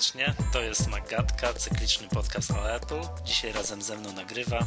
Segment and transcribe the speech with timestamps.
[0.00, 0.34] serdecznie.
[0.52, 3.00] To jest Magatka, cykliczny podcast o Apple.
[3.24, 4.58] Dzisiaj razem ze mną nagrywa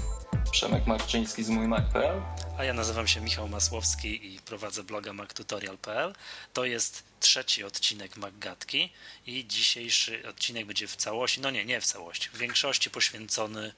[0.51, 2.21] Przemek Marczyński z mójmac.pl
[2.57, 6.13] A ja nazywam się Michał Masłowski i prowadzę bloga mactutorial.pl.
[6.53, 8.89] To jest trzeci odcinek Maggatki
[9.25, 13.73] i dzisiejszy odcinek będzie w całości, no nie, nie w całości, w większości poświęcony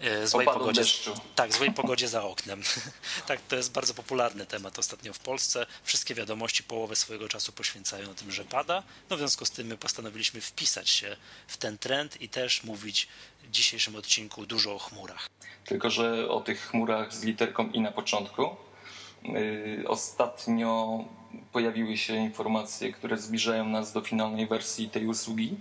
[0.00, 0.80] e, złej pogodzie.
[0.80, 1.14] deszczu.
[1.34, 2.62] Tak, złej pogodzie za oknem.
[3.28, 5.66] tak, to jest bardzo popularny temat ostatnio w Polsce.
[5.84, 8.82] Wszystkie wiadomości połowę swojego czasu poświęcają tym, że pada.
[9.10, 13.08] No w związku z tym my postanowiliśmy wpisać się w ten trend i też mówić
[13.42, 15.28] w dzisiejszym odcinku dużo o chmurach.
[15.64, 18.56] Tylko, że o tych chmurach z literką i na początku.
[19.24, 21.04] Yy, Ostatnio
[21.52, 25.56] pojawiły się informacje, które zbliżają nas do finalnej wersji tej usługi.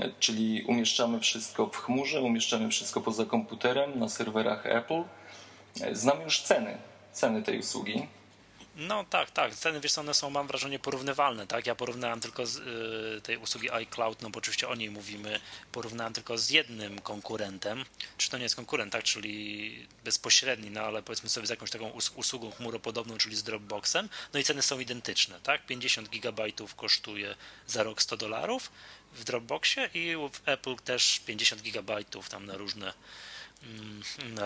[0.00, 5.02] Yy, Czyli umieszczamy wszystko w chmurze, umieszczamy wszystko poza komputerem na serwerach Apple.
[5.80, 6.78] Yy, Znamy już ceny,
[7.12, 8.06] ceny tej usługi.
[8.76, 9.54] No tak, tak.
[9.54, 11.66] Ceny, wiesz, one są, mam wrażenie, porównywalne, tak?
[11.66, 15.40] Ja porównałem tylko z y, tej usługi iCloud, no bo oczywiście o niej mówimy,
[15.72, 17.84] porównałem tylko z jednym konkurentem.
[18.18, 19.02] Czy to nie jest konkurent, tak?
[19.04, 24.08] Czyli bezpośredni, no ale powiedzmy sobie z jakąś taką us- usługą chmuropodobną, czyli z Dropboxem.
[24.32, 25.66] No i ceny są identyczne, tak?
[25.66, 27.34] 50 gigabajtów kosztuje
[27.66, 28.70] za rok 100 dolarów
[29.12, 32.92] w Dropboxie i w Apple też 50 gigabajtów tam na różne
[33.62, 34.02] mm,
[34.34, 34.42] na,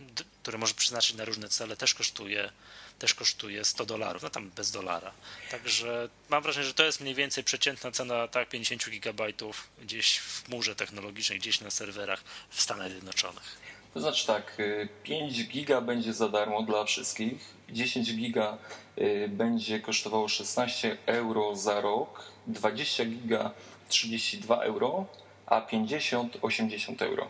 [0.00, 2.52] d- które może przeznaczyć na różne cele, też kosztuje,
[2.98, 5.12] też kosztuje 100 dolarów, no tam bez dolara.
[5.50, 10.44] Także mam wrażenie, że to jest mniej więcej przeciętna cena tak 50 gigabajtów gdzieś w
[10.44, 13.60] chmurze technologicznej, gdzieś na serwerach w Stanach Zjednoczonych.
[13.94, 18.58] To znaczy tak, y, 5 giga będzie za darmo dla wszystkich, 10 giga
[18.98, 23.50] y, będzie kosztowało 16 euro za rok, 20 giga
[23.88, 25.06] 32 euro,
[25.46, 27.28] a 50 80 euro.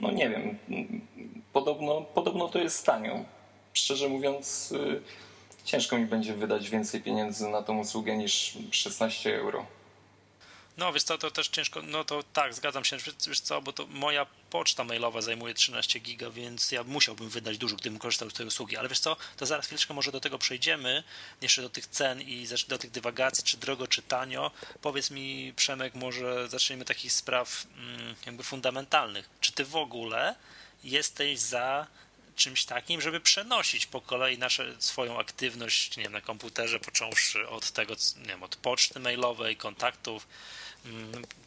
[0.00, 0.58] No nie wiem,
[1.52, 3.24] podobno, podobno to jest tanio.
[3.74, 5.02] Szczerze mówiąc, y,
[5.64, 9.66] ciężko mi będzie wydać więcej pieniędzy na tą usługę niż 16 euro.
[10.76, 13.72] No wiesz co, to też ciężko, no to tak, zgadzam się, wiesz, wiesz co, bo
[13.72, 18.34] to moja poczta mailowa zajmuje 13 giga, więc ja musiałbym wydać dużo, gdybym korzystał z
[18.34, 21.02] tej usługi, ale wiesz co, to zaraz chwileczkę może do tego przejdziemy,
[21.40, 24.50] jeszcze do tych cen i do tych dywagacji, czy drogo, czy tanio.
[24.82, 29.30] Powiedz mi Przemek, może zacznijmy takich spraw mm, jakby fundamentalnych.
[29.40, 30.34] Czy ty w ogóle
[30.84, 31.86] jesteś za
[32.36, 37.70] czymś takim, żeby przenosić po kolei nasze, swoją aktywność nie wiem, na komputerze, począwszy od
[37.70, 40.26] tego, nie wiem, od poczty mailowej, kontaktów,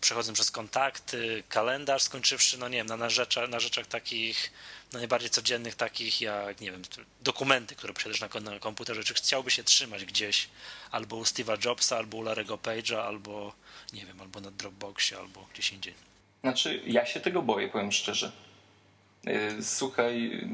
[0.01, 4.51] przechodząc przez kontakty, kalendarz, skończywszy, no nie wiem, na, na, rzeczach, na rzeczach takich
[4.93, 6.81] no najbardziej codziennych, takich jak, nie wiem,
[7.21, 10.49] dokumenty, które posiadasz na, na komputerze, czy chciałby się trzymać gdzieś
[10.91, 13.53] albo u Steve'a Jobsa, albo u Larry'ego Page'a, albo,
[13.93, 15.93] nie wiem, albo na Dropboxie, albo gdzieś indziej.
[16.41, 18.31] Znaczy, ja się tego boję, powiem szczerze.
[19.23, 20.47] Yy, Słuchaj,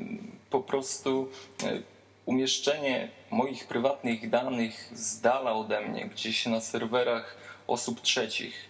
[0.50, 1.32] po prostu
[1.64, 1.84] yy,
[2.26, 7.38] umieszczenie moich prywatnych danych z dala ode mnie, gdzieś na serwerach
[7.68, 8.69] osób trzecich.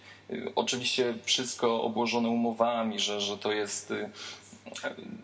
[0.54, 4.10] Oczywiście wszystko obłożone umowami, że, że to jest yy,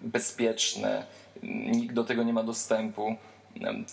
[0.03, 1.06] bezpieczne,
[1.43, 3.16] nikt do tego nie ma dostępu.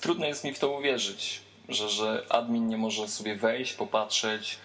[0.02, 4.58] Trudno jest mi w to uwierzyć, że, że admin nie może sobie wejść, popatrzeć,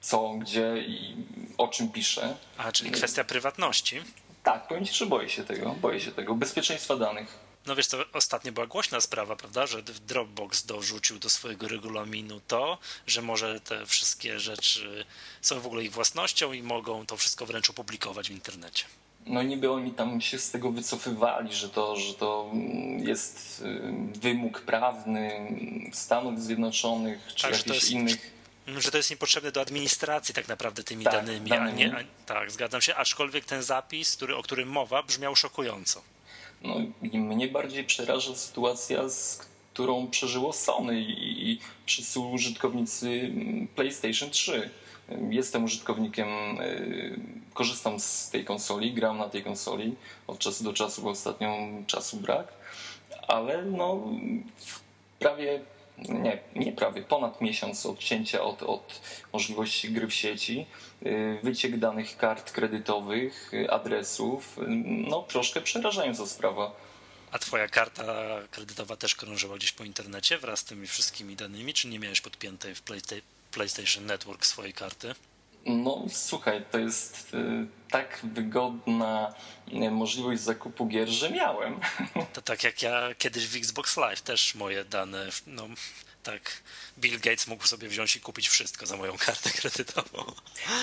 [0.00, 1.16] co, gdzie i
[1.58, 2.36] o czym pisze.
[2.58, 4.00] A, czyli kwestia prywatności.
[4.42, 5.74] Tak, powiem ci, że boję się tego.
[5.80, 6.34] Boję się tego.
[6.34, 7.43] Bezpieczeństwa danych.
[7.66, 12.78] No wiesz, to ostatnio była głośna sprawa, prawda, że Dropbox dorzucił do swojego regulaminu to,
[13.06, 15.04] że może te wszystkie rzeczy
[15.42, 18.84] są w ogóle ich własnością i mogą to wszystko wręcz opublikować w internecie.
[19.26, 22.50] No niby oni tam się z tego wycofywali, że to, że to
[22.98, 23.60] jest
[24.14, 25.30] y, wymóg prawny
[25.92, 28.30] Stanów Zjednoczonych czy Tak, jakichś jest- innych.
[28.78, 31.84] Że to jest niepotrzebne do administracji tak naprawdę tymi Tak, danymi, danymi.
[31.84, 31.96] a nie...
[31.96, 36.02] A, tak, zgadzam się, aczkolwiek ten zapis, który, o którym mowa, brzmiał szokująco.
[36.64, 36.74] No
[37.12, 44.70] i mnie bardziej przeraża sytuacja, z którą przeżyło Sony i, wszyscy użytkownicy mm, PlayStation 3.
[45.30, 46.28] Jestem użytkownikiem,
[46.60, 47.20] y,
[47.54, 49.94] korzystam z tej konsoli, gram na tej konsoli
[50.26, 52.52] od czasu do czasu, bo ostatnio czasu brak,
[53.28, 54.08] ale no
[55.18, 55.60] prawie,
[55.98, 59.00] nie, nie prawie, ponad miesiąc odcięcia od, od
[59.32, 60.66] możliwości gry w sieci,
[61.06, 64.62] y, wyciek danych kart kredytowych, y, adresów, y,
[65.08, 66.72] no troszkę przerażająca sprawa.
[67.32, 68.04] A twoja karta
[68.50, 72.74] kredytowa też krążyła gdzieś po internecie wraz z tymi wszystkimi danymi, czy nie miałeś podpiętej
[72.74, 73.20] w Playsta-
[73.52, 75.14] PlayStation Network swojej karty?
[75.66, 79.34] No słuchaj, to jest y, tak wygodna
[79.72, 81.80] y, możliwość zakupu gier, że miałem.
[82.32, 85.68] To tak jak ja kiedyś w Xbox Live też moje dane, no
[86.22, 86.62] tak
[86.98, 90.24] Bill Gates mógł sobie wziąć i kupić wszystko za moją kartę kredytową.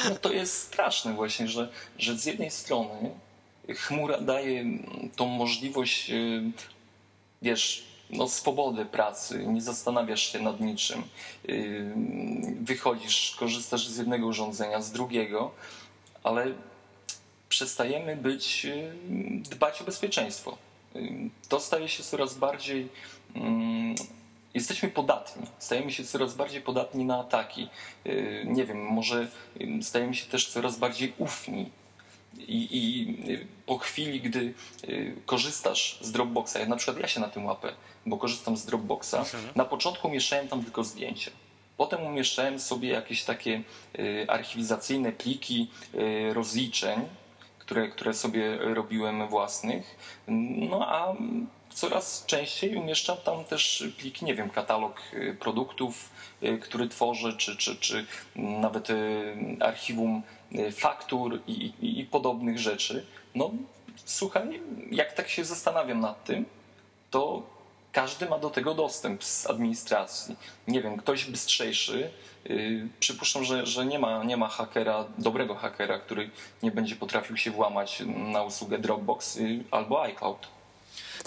[0.10, 3.12] No to jest straszne właśnie, że, że z jednej strony
[3.70, 4.66] chmura daje
[5.16, 6.42] tą możliwość, y,
[7.42, 11.04] wiesz, no, swobodę pracy, nie zastanawiasz się nad niczym.
[11.48, 11.94] Yy,
[12.62, 15.52] wychodzisz, korzystasz z jednego urządzenia, z drugiego,
[16.24, 16.48] ale
[17.50, 18.94] przestajemy być, yy,
[19.50, 20.58] dbać o bezpieczeństwo.
[20.96, 22.90] Yy, to staje się coraz bardziej.
[24.54, 27.70] Jesteśmy podatni, stajemy się coraz bardziej podatni na ataki.
[28.46, 29.28] Nie wiem, może
[29.82, 31.70] stajemy się też coraz bardziej ufni
[32.38, 37.28] i, I, po chwili, gdy y, korzystasz z Dropboxa, ja na przykład ja się na
[37.28, 37.74] tym łapę,
[38.06, 39.44] bo korzystam z Dropboxa, mhm.
[39.56, 41.32] na początku umieszczałem tam tylko zdjęcia.
[41.78, 43.62] Potem umieszczałem sobie jakieś takie
[44.00, 47.00] y, archiwizacyjne pliki y, rozliczeń,
[47.60, 49.96] które, które sobie robiłem własnych.
[50.28, 51.16] No a
[51.74, 55.02] coraz częściej umieszczam tam też pliki, nie wiem, katalog
[55.40, 56.10] produktów,
[56.62, 58.88] który tworzę, czy, czy, czy nawet
[59.60, 60.24] archiwum
[60.56, 63.06] Y, faktur i, i, i podobnych rzeczy.
[63.36, 63.52] No
[64.06, 66.46] słuchaj, jak tak się zastanawiam nad tym,
[67.12, 67.44] to
[67.92, 70.36] każdy ma do tego dostęp z administracji.
[70.68, 72.12] Nie wiem, ktoś bystrzejszy,
[72.46, 76.30] yy, przypuszczam, że, że nie, ma, nie ma hakera, dobrego hakera, który
[76.64, 80.48] nie będzie potrafił się włamać na usługę Dropbox yy, albo iCloud.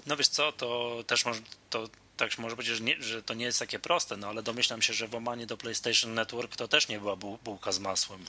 [0.07, 1.41] No wiesz co, to też może,
[1.71, 4.83] to tak może być, że, nie, że to nie jest takie proste, no ale domyślam
[4.83, 8.25] się, że włamanie do PlayStation Network to też nie była bułka z masłem.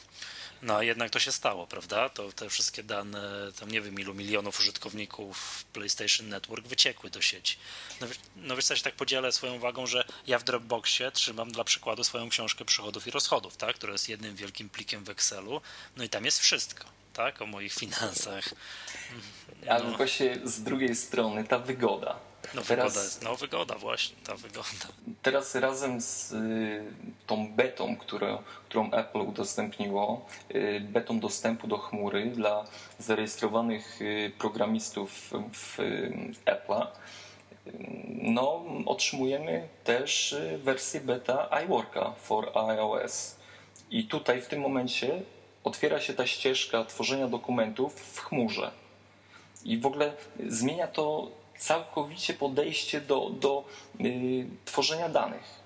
[0.61, 2.09] No jednak to się stało, prawda?
[2.09, 7.57] To te wszystkie dane, tam nie wiem ilu milionów użytkowników PlayStation Network wyciekły do sieci.
[8.01, 11.51] No, no wiesz co, ja się tak podzielę swoją uwagą, że ja w Dropboxie trzymam
[11.51, 13.75] dla przykładu swoją książkę przychodów i rozchodów, tak?
[13.75, 15.61] która jest jednym wielkim plikiem w Excelu,
[15.97, 17.41] no i tam jest wszystko tak?
[17.41, 18.45] O moich finansach.
[19.65, 19.71] No.
[19.73, 22.15] Ale właśnie z drugiej strony ta wygoda.
[22.53, 24.87] No teraz, wygoda jest, no wygoda właśnie, ta wygoda.
[25.21, 26.83] Teraz razem z y,
[27.27, 30.25] tą betą, którą, którą Apple udostępniło,
[30.55, 32.65] y, betą dostępu do chmury dla
[32.99, 36.13] zarejestrowanych y, programistów w y,
[36.45, 36.87] Apple'a,
[37.67, 37.71] y,
[38.21, 43.35] no, otrzymujemy też y, wersję beta iWorka for iOS.
[43.91, 45.21] I tutaj w tym momencie
[45.65, 48.71] otwiera się ta ścieżka tworzenia dokumentów w chmurze.
[49.65, 50.13] I w ogóle
[50.47, 53.65] zmienia to całkowicie podejście do, do
[54.01, 55.65] y, tworzenia danych.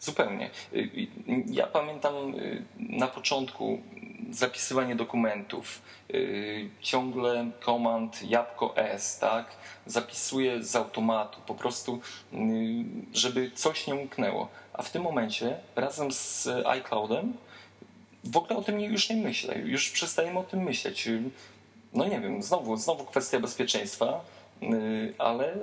[0.00, 0.50] Zupełnie.
[0.74, 1.08] Y,
[1.46, 3.80] ja pamiętam y, na początku
[4.30, 5.82] zapisywanie dokumentów,
[6.14, 9.46] y, ciągle komand jabłko S, tak?
[9.86, 12.00] Zapisuję z automatu, po prostu,
[12.32, 12.38] y,
[13.12, 14.48] żeby coś nie umknęło.
[14.72, 17.32] A w tym momencie razem z iCloudem
[18.24, 21.08] w ogóle o tym już nie myślę, już przestajemy o tym myśleć.
[21.92, 24.24] No nie wiem, znowu, znowu kwestia bezpieczeństwa,
[24.62, 25.56] y, ale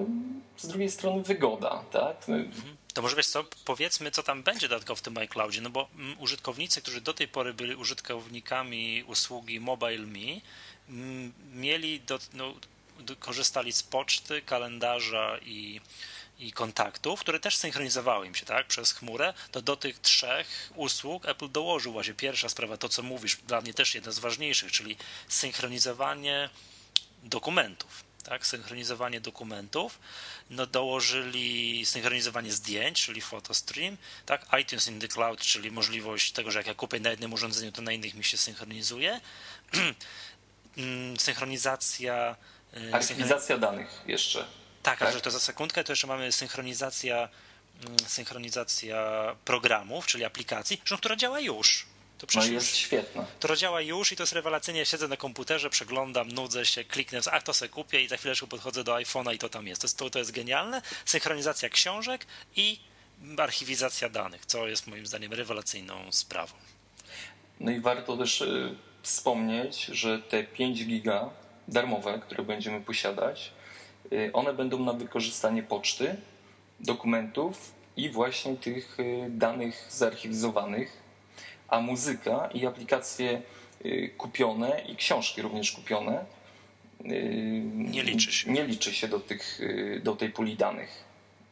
[0.57, 2.29] z drugiej strony wygoda, tak?
[2.29, 2.75] Mhm.
[2.93, 5.87] To może wiesz co, powiedzmy, co tam będzie dodatkowo w tym iCloudzie, no bo
[6.19, 10.41] użytkownicy, którzy do tej pory byli użytkownikami usługi MobileMe,
[11.53, 12.53] mieli do, no,
[13.19, 15.81] korzystali z poczty, kalendarza i
[16.39, 21.25] i kontaktów, które też synchronizowały im się tak, przez chmurę, to do tych trzech usług
[21.25, 24.97] Apple dołożył właśnie pierwsza sprawa, to co mówisz, dla mnie też jedna z ważniejszych, czyli
[25.27, 26.49] synchronizowanie
[27.23, 28.05] dokumentów.
[28.23, 29.99] Tak, synchronizowanie dokumentów,
[30.49, 36.59] no dołożyli synchronizowanie zdjęć, czyli photostream, tak, iTunes in the cloud, czyli możliwość tego, że
[36.59, 39.21] jak ja kupię na jednym urządzeniu, to na innych mi się synchronizuje.
[40.77, 42.35] Mm, synchronizacja.
[42.77, 44.45] Y, Archiwizacja danych jeszcze.
[44.85, 45.13] Tak, tak?
[45.13, 47.29] że to za sekundkę to jeszcze mamy synchronizacja,
[47.85, 48.97] mm, synchronizacja
[49.45, 51.85] programów, czyli aplikacji, która działa już.
[52.17, 53.25] To no jest już, świetne.
[53.39, 54.85] To działa już i to jest rewelacyjnie.
[54.85, 58.83] Siedzę na komputerze, przeglądam, nudzę się, kliknę, a to sobie kupię i za chwileczkę podchodzę
[58.83, 59.81] do iPhone'a i to tam jest.
[59.81, 59.97] To, jest.
[59.97, 60.81] to, to jest genialne.
[61.05, 62.79] Synchronizacja książek i
[63.37, 66.53] archiwizacja danych, co jest moim zdaniem rewelacyjną sprawą.
[67.59, 71.29] No i warto też y, wspomnieć, że te 5 giga
[71.67, 73.51] darmowe, które będziemy posiadać,
[74.33, 76.15] one będą na wykorzystanie poczty,
[76.79, 80.97] dokumentów i właśnie tych y, danych zarchiwizowanych,
[81.67, 83.41] a muzyka i aplikacje
[83.85, 86.25] y, kupione i książki również kupione
[87.75, 89.59] nie liczy się, nie liczy się do, tych,
[90.03, 91.03] do tej puli danych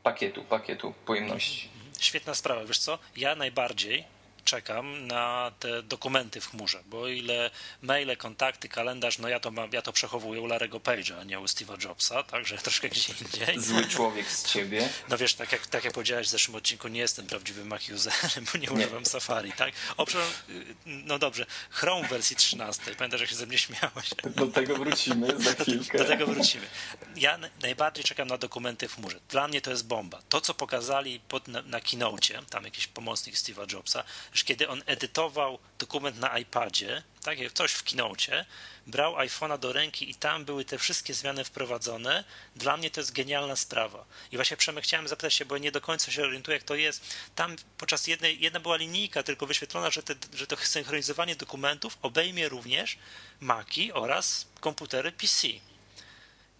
[0.03, 1.69] pakietu, pakietu pojemności.
[1.99, 2.99] Świetna sprawa, wiesz co?
[3.17, 4.03] Ja najbardziej
[4.43, 9.71] czekam na te dokumenty w chmurze, bo ile maile, kontakty, kalendarz, no ja to mam,
[9.73, 13.59] ja to przechowuję u Larego Page'a, a nie u Steve'a Jobsa, także troszkę gdzie indziej.
[13.61, 14.89] Zły człowiek z ciebie.
[15.09, 18.45] No wiesz, tak jak, tak jak powiedziałeś w zeszłym odcinku, nie jestem prawdziwym Mac userem,
[18.53, 18.73] bo nie, nie.
[18.73, 19.73] używam Safari, tak?
[19.97, 20.05] O,
[20.85, 24.09] no dobrze, Chrome wersji 13, pamiętasz jak się ze mnie śmiałeś?
[24.35, 25.97] Do tego wrócimy za chwilkę.
[25.97, 26.67] Do tego wrócimy.
[27.15, 29.19] ja najbardziej czekam na dokumenty w chmurze.
[29.29, 30.21] Dla mnie to jest bomba.
[30.29, 34.03] To, co pokazali pod, na, na keynote, tam jakiś pomocnik Steve'a Jobsa,
[34.33, 38.45] że kiedy on edytował dokument na iPadzie, tak jak coś w keynote,
[38.87, 42.23] brał iPhone'a do ręki i tam były te wszystkie zmiany wprowadzone.
[42.55, 44.05] Dla mnie to jest genialna sprawa.
[44.31, 47.15] I właśnie Przemek chciałem zapytać się, bo nie do końca się orientuję, jak to jest.
[47.35, 52.49] Tam podczas jednej, jedna była linijka tylko wyświetlona, że, te, że to synchronizowanie dokumentów obejmie
[52.49, 52.97] również
[53.39, 55.47] Maci oraz komputery PC.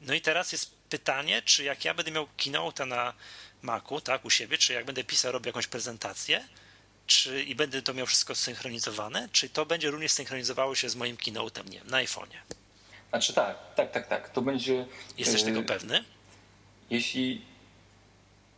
[0.02, 3.14] No i teraz jest pytanie, czy jak ja będę miał keynote na
[3.62, 6.48] Macu, tak, u siebie, czy jak będę pisał, robił jakąś prezentację,
[7.08, 11.18] czy i będę to miał wszystko synchronizowane, czy to będzie również synchronizowało się z moim
[11.18, 12.38] keynote'em, nie na iPhone'ie?
[13.10, 14.30] Znaczy tak, tak, tak, tak.
[14.30, 14.86] To będzie.
[15.18, 16.04] Jesteś yy, tego pewny?
[16.90, 17.42] Jeśli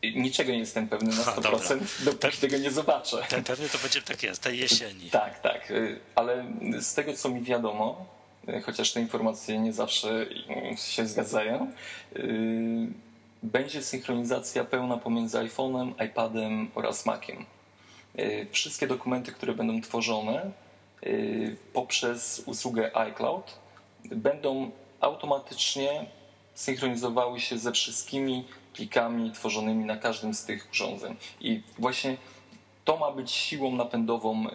[0.04, 3.18] niczego nie jestem pewny na 100%, A, dopóki tego nie zobaczę.
[3.30, 5.10] Ten pewny to będzie tak jest, tej jesieni.
[5.10, 6.46] Tak, tak, y, ale
[6.80, 8.06] z tego co mi wiadomo,
[8.66, 10.26] chociaż te informacje nie zawsze
[10.78, 11.72] się zgadzają,
[12.16, 12.22] y,
[13.44, 17.46] będzie synchronizacja pełna pomiędzy iPhone'em, iPadem oraz Maciem.
[18.52, 20.52] Wszystkie dokumenty, które będą tworzone
[21.74, 23.60] poprzez usługę iCloud,
[24.06, 26.06] będą automatycznie
[26.54, 31.16] synchronizowały się ze wszystkimi plikami tworzonymi na każdym z tych urządzeń.
[31.42, 32.18] I właśnie
[32.86, 34.46] to ma być siłą napędową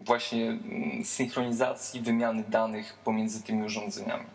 [0.00, 4.26] właśnie mm, synchronizacji wymiany danych pomiędzy tymi urządzeniami.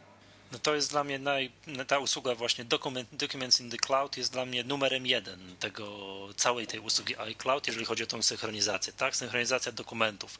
[0.51, 1.51] No to jest dla mnie naj,
[1.87, 6.67] ta usługa właśnie document, Documents in the Cloud jest dla mnie numerem jeden tego całej
[6.67, 9.15] tej usługi iCloud, jeżeli chodzi o tą synchronizację, tak?
[9.15, 10.39] Synchronizacja dokumentów,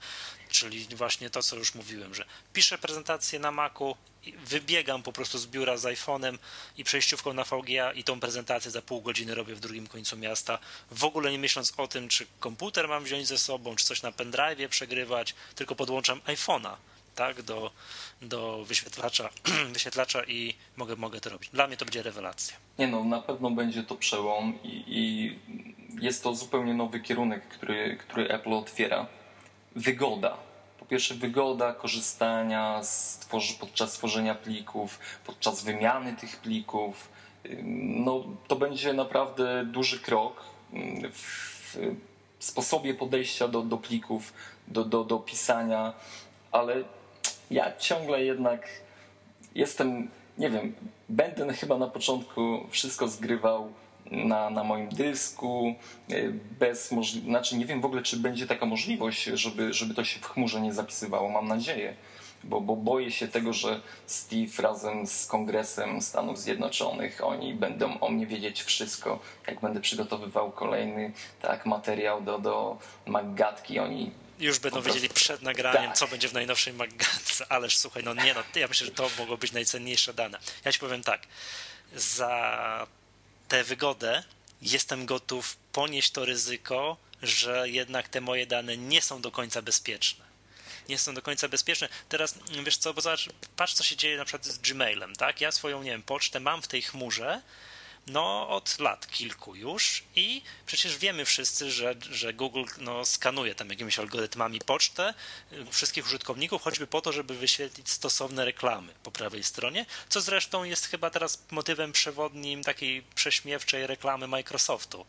[0.49, 3.95] czyli właśnie to, co już mówiłem, że piszę prezentację na Macu,
[4.45, 6.37] wybiegam po prostu z biura z iPhone'em
[6.77, 10.59] i przejściówką na VGA i tą prezentację za pół godziny robię w drugim końcu miasta,
[10.91, 14.11] w ogóle nie myśląc o tym, czy komputer mam wziąć ze sobą, czy coś na
[14.11, 16.75] pendrive przegrywać, tylko podłączam iPhone'a
[17.19, 17.71] tak, do,
[18.21, 19.29] do wyświetlacza,
[19.75, 21.49] wyświetlacza i mogę, mogę to robić.
[21.49, 22.57] Dla mnie to będzie rewelacja.
[22.79, 25.39] Nie no, na pewno będzie to przełom i, i
[26.01, 29.07] jest to zupełnie nowy kierunek, który, który Apple otwiera.
[29.75, 30.37] Wygoda.
[30.79, 33.27] Po pierwsze wygoda korzystania z,
[33.59, 37.09] podczas tworzenia plików, podczas wymiany tych plików.
[38.05, 40.43] No, to będzie naprawdę duży krok
[41.11, 41.77] w
[42.39, 44.33] sposobie podejścia do, do plików,
[44.67, 45.93] do, do, do pisania,
[46.51, 46.83] ale
[47.51, 48.67] ja ciągle jednak
[49.55, 50.73] jestem, nie wiem,
[51.09, 53.71] będę chyba na początku wszystko zgrywał
[54.11, 55.75] na, na moim dysku,
[56.09, 56.29] e,
[56.59, 60.19] bez możliwości, znaczy nie wiem w ogóle, czy będzie taka możliwość, żeby, żeby to się
[60.19, 61.93] w chmurze nie zapisywało, mam nadzieję.
[62.43, 68.09] Bo, bo boję się tego, że Steve razem z Kongresem Stanów Zjednoczonych, oni będą o
[68.09, 69.19] mnie wiedzieć wszystko.
[69.47, 75.89] Jak będę przygotowywał kolejny tak, materiał do, do Maggatki, oni już będą wiedzieli przed nagraniem,
[75.89, 75.97] tak.
[75.97, 79.37] co będzie w najnowszej Maggatce, ależ słuchaj, no nie no, ja myślę, że to mogło
[79.37, 80.39] być najcenniejsze dane.
[80.65, 81.27] Ja ci powiem tak,
[81.95, 82.87] za
[83.47, 84.23] tę wygodę
[84.61, 90.25] jestem gotów ponieść to ryzyko, że jednak te moje dane nie są do końca bezpieczne.
[90.89, 91.89] Nie są do końca bezpieczne.
[92.09, 95.41] Teraz wiesz co, bo zobacz, patrz co się dzieje na przykład z Gmailem, tak?
[95.41, 97.41] Ja swoją, nie wiem, pocztę mam w tej chmurze,
[98.09, 103.69] no, od lat kilku już i przecież wiemy wszyscy, że, że Google no, skanuje tam
[103.69, 105.13] jakimiś algorytmami pocztę
[105.53, 110.63] y, wszystkich użytkowników, choćby po to, żeby wyświetlić stosowne reklamy po prawej stronie, co zresztą
[110.63, 115.05] jest chyba teraz motywem przewodnim takiej prześmiewczej reklamy Microsoftu,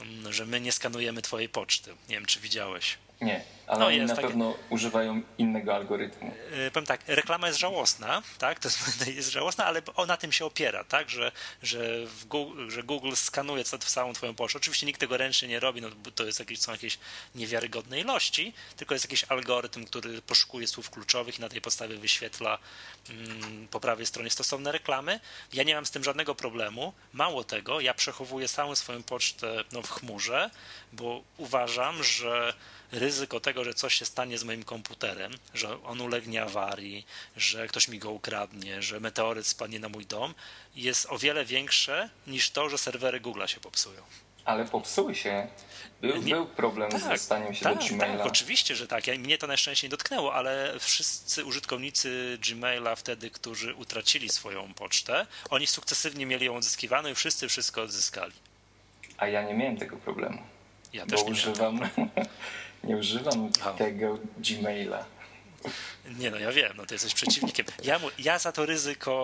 [0.00, 1.96] mm, że my nie skanujemy twojej poczty.
[2.08, 2.98] Nie wiem, czy widziałeś.
[3.20, 6.34] Nie, ale no, oni na pewno używają innego algorytmu.
[6.50, 10.44] Yy, powiem tak, reklama jest żałosna, tak, to jest, jest żałosna, ale ona tym się
[10.44, 11.32] opiera, tak, że,
[11.62, 14.58] że, Google, że Google skanuje całą twoją pocztę.
[14.58, 16.98] Oczywiście nikt tego ręcznie nie robi, no, bo to jest jakieś, są jakieś
[17.34, 22.58] niewiarygodne ilości, tylko jest jakiś algorytm, który poszukuje słów kluczowych i na tej podstawie wyświetla
[23.10, 25.20] mm, po prawej stronie stosowne reklamy.
[25.52, 26.92] Ja nie mam z tym żadnego problemu.
[27.12, 30.50] Mało tego, ja przechowuję całą swoją pocztę no, w chmurze,
[30.92, 32.54] bo uważam, że
[32.92, 37.88] ryzyko tego, że coś się stanie z moim komputerem, że on ulegnie awarii, że ktoś
[37.88, 40.34] mi go ukradnie, że meteoryt spadnie na mój dom,
[40.76, 44.02] jest o wiele większe niż to, że serwery Google się popsują.
[44.46, 45.46] Ale popsuły się.
[46.00, 48.18] Był, nie, był problem tak, z dostaniem się tak, do Gmaila.
[48.18, 49.06] Tak, oczywiście, że tak.
[49.06, 54.74] Ja, mnie to na szczęście nie dotknęło, ale wszyscy użytkownicy Gmaila wtedy, którzy utracili swoją
[54.74, 58.32] pocztę, oni sukcesywnie mieli ją odzyskiwaną i wszyscy wszystko odzyskali.
[59.18, 60.42] A ja nie miałem tego problemu.
[60.92, 61.80] Ja też bo nie używam
[62.86, 65.04] Nie używam tego Gmaila.
[66.18, 67.66] Nie no, ja wiem, no ty jesteś przeciwnikiem.
[67.84, 69.16] Ja, ja za to ryzyko,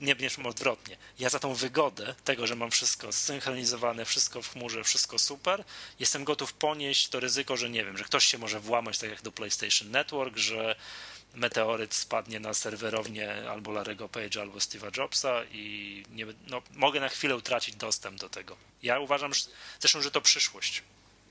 [0.00, 4.84] nie, nie odwrotnie, ja za tą wygodę tego, że mam wszystko zsynchronizowane, wszystko w chmurze,
[4.84, 5.64] wszystko super,
[6.00, 9.22] jestem gotów ponieść to ryzyko, że nie wiem, że ktoś się może włamać tak jak
[9.22, 10.76] do PlayStation Network, że
[11.34, 17.08] meteoryt spadnie na serwerownię albo Larego Page'a, albo Steve'a Jobsa i nie, no, mogę na
[17.08, 18.56] chwilę utracić dostęp do tego.
[18.82, 19.44] Ja uważam że,
[19.80, 20.82] zresztą, że to przyszłość.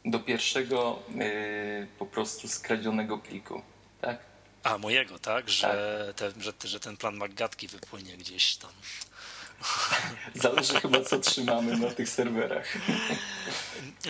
[0.06, 3.62] Do pierwszego yy, po prostu skradzionego pliku,
[4.02, 4.20] tak?
[4.64, 5.50] A, mojego, tak?
[5.50, 6.34] Że, tak.
[6.34, 8.72] Te, że, że ten plan Maggatki wypłynie gdzieś tam.
[10.36, 12.78] Zależy chyba, co trzymamy na tych serwerach.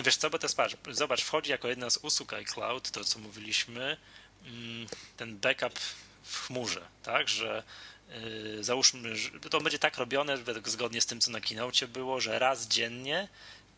[0.04, 0.56] Wiesz co, bo to jest,
[0.90, 3.96] zobacz, wchodzi jako jedna z usług iCloud, to co mówiliśmy,
[4.44, 4.86] mm,
[5.16, 5.78] ten backup
[6.22, 7.62] w chmurze, tak, że
[8.08, 12.38] yy, załóżmy, że to będzie tak robione, zgodnie z tym, co na keynote było, że
[12.38, 13.28] raz dziennie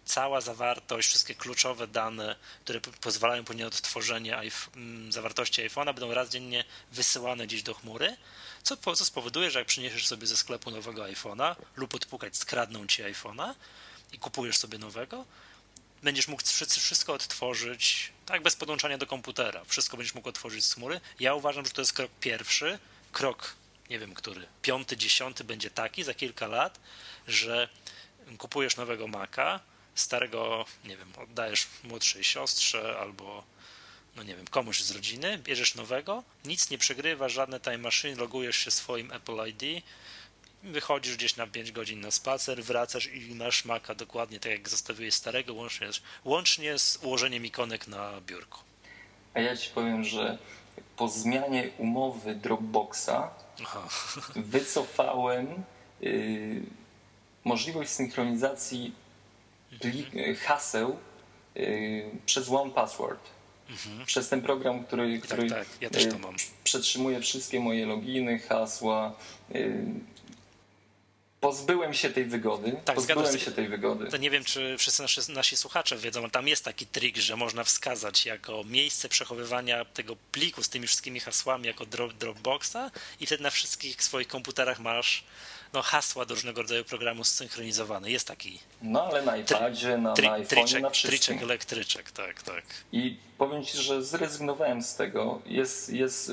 [0.09, 4.39] cała zawartość, wszystkie kluczowe dane, które pozwalają później na odtworzenie
[4.77, 8.17] mm, zawartości iPhone'a będą raz dziennie wysyłane gdzieś do chmury,
[8.63, 13.03] co, co spowoduje, że jak przyniesiesz sobie ze sklepu nowego iPhone'a lub odpukać, skradną ci
[13.03, 13.55] iPhone'a
[14.13, 15.25] i kupujesz sobie nowego,
[16.03, 16.43] będziesz mógł
[16.81, 19.65] wszystko odtworzyć, tak bez podłączania do komputera.
[19.65, 21.01] Wszystko będziesz mógł otworzyć z chmury.
[21.21, 22.79] Ja uważam, że to jest krok pierwszy.
[23.13, 23.55] Krok,
[23.91, 26.81] nie wiem który, piąty, dziesiąty będzie taki za kilka lat,
[27.27, 27.69] że
[28.39, 29.61] kupujesz nowego Maca,
[30.01, 33.45] starego, nie wiem, oddajesz młodszej siostrze albo
[34.17, 38.57] no nie wiem, komuś z rodziny, bierzesz nowego, nic nie przegrywasz, żadne time machine, logujesz
[38.57, 39.85] się swoim Apple ID,
[40.63, 45.15] wychodzisz gdzieś na 5 godzin na spacer, wracasz i masz Maca dokładnie tak jak zostawiłeś
[45.15, 45.89] starego, łącznie,
[46.25, 48.61] łącznie z ułożeniem ikonek na biurku.
[49.35, 50.39] A ja ci powiem, że
[50.97, 53.31] po zmianie umowy Dropboxa
[53.63, 53.89] Aha.
[54.37, 55.63] wycofałem
[56.01, 56.63] yy,
[57.45, 58.93] możliwość synchronizacji.
[60.41, 60.97] Haseł
[61.55, 63.21] yy, przez One Password.
[63.71, 64.07] Mhm.
[64.07, 65.83] Przez ten program, który, tak, który tak, tak.
[65.83, 66.37] Ja też to mam.
[66.65, 69.17] przetrzymuje wszystkie moje loginy, hasła,
[71.41, 72.77] Pozbyłem się tej wygody.
[72.85, 74.07] Tak, pozbyłem się tej wygody.
[74.07, 77.37] To nie wiem, czy wszyscy nasi, nasi słuchacze wiedzą, ale tam jest taki trik, że
[77.37, 83.27] można wskazać jako miejsce przechowywania tego pliku z tymi wszystkimi hasłami jako drop, Dropboxa i
[83.27, 85.25] wtedy na wszystkich swoich komputerach masz
[85.73, 88.11] no, hasła do różnego rodzaju programu zsynchronizowane.
[88.11, 88.59] Jest taki.
[88.83, 91.19] No ale na iPadzie, na, tri, na iPhone, triczek, na wszystkim.
[91.19, 92.65] Triczek, elektryczek, tak, tak.
[92.93, 95.43] I powiem Ci, że zrezygnowałem z tego.
[95.47, 96.33] Jest, jest,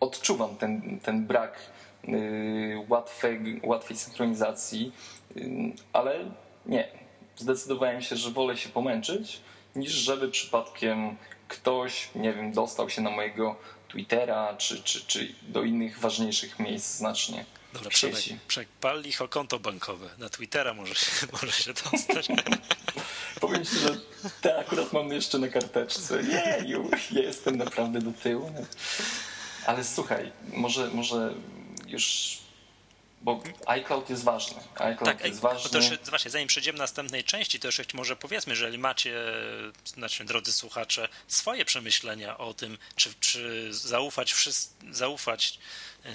[0.00, 1.72] odczuwam ten, ten brak
[2.08, 4.92] Y, łatwej, łatwej synchronizacji,
[5.36, 6.30] y, ale
[6.66, 6.88] nie.
[7.36, 9.40] Zdecydowałem się, że wolę się pomęczyć,
[9.76, 11.16] niż żeby przypadkiem
[11.48, 13.56] ktoś, nie wiem, dostał się na mojego
[13.88, 17.44] Twittera czy, czy, czy do innych ważniejszych miejsc znacznie.
[17.72, 20.10] Dobra, Przemek, Przemek, pal ich o konto bankowe.
[20.18, 22.28] Na Twittera może się, może się dostać.
[23.40, 23.96] Powiem ci, że
[24.40, 26.22] te akurat mam jeszcze na karteczce.
[26.22, 28.52] Nie, jestem naprawdę do tyłu.
[29.66, 31.34] Ale słuchaj, może, może
[31.86, 32.38] już
[33.22, 34.62] bo iCloud jest ważny.
[34.74, 35.70] iCloud tak, jest ważny.
[35.70, 39.14] To już, właśnie, zanim przejdziemy do następnej części, to jeszcze może powiedzmy, jeżeli macie,
[39.84, 44.34] znaczy, drodzy słuchacze, swoje przemyślenia o tym, czy, czy zaufać,
[44.90, 45.58] zaufać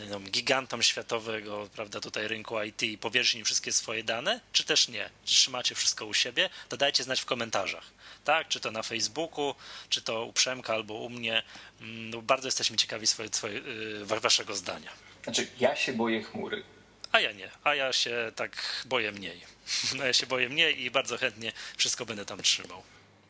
[0.09, 4.87] no, gigantom światowego, prawda, tutaj rynku IT i powierzyć im wszystkie swoje dane, czy też
[4.87, 5.09] nie?
[5.25, 6.49] Czy trzymacie wszystko u siebie?
[6.69, 7.83] To dajcie znać w komentarzach.
[8.23, 9.55] Tak, czy to na Facebooku,
[9.89, 11.43] czy to u Przemka albo u mnie.
[11.81, 14.91] Mm, no, bardzo jesteśmy ciekawi swoje, swoje, yy, waszego zdania.
[15.23, 16.63] Znaczy, ja się boję chmury.
[17.11, 19.41] A ja nie, a ja się tak boję mniej.
[19.97, 22.83] No ja się boję mniej i bardzo chętnie wszystko będę tam trzymał.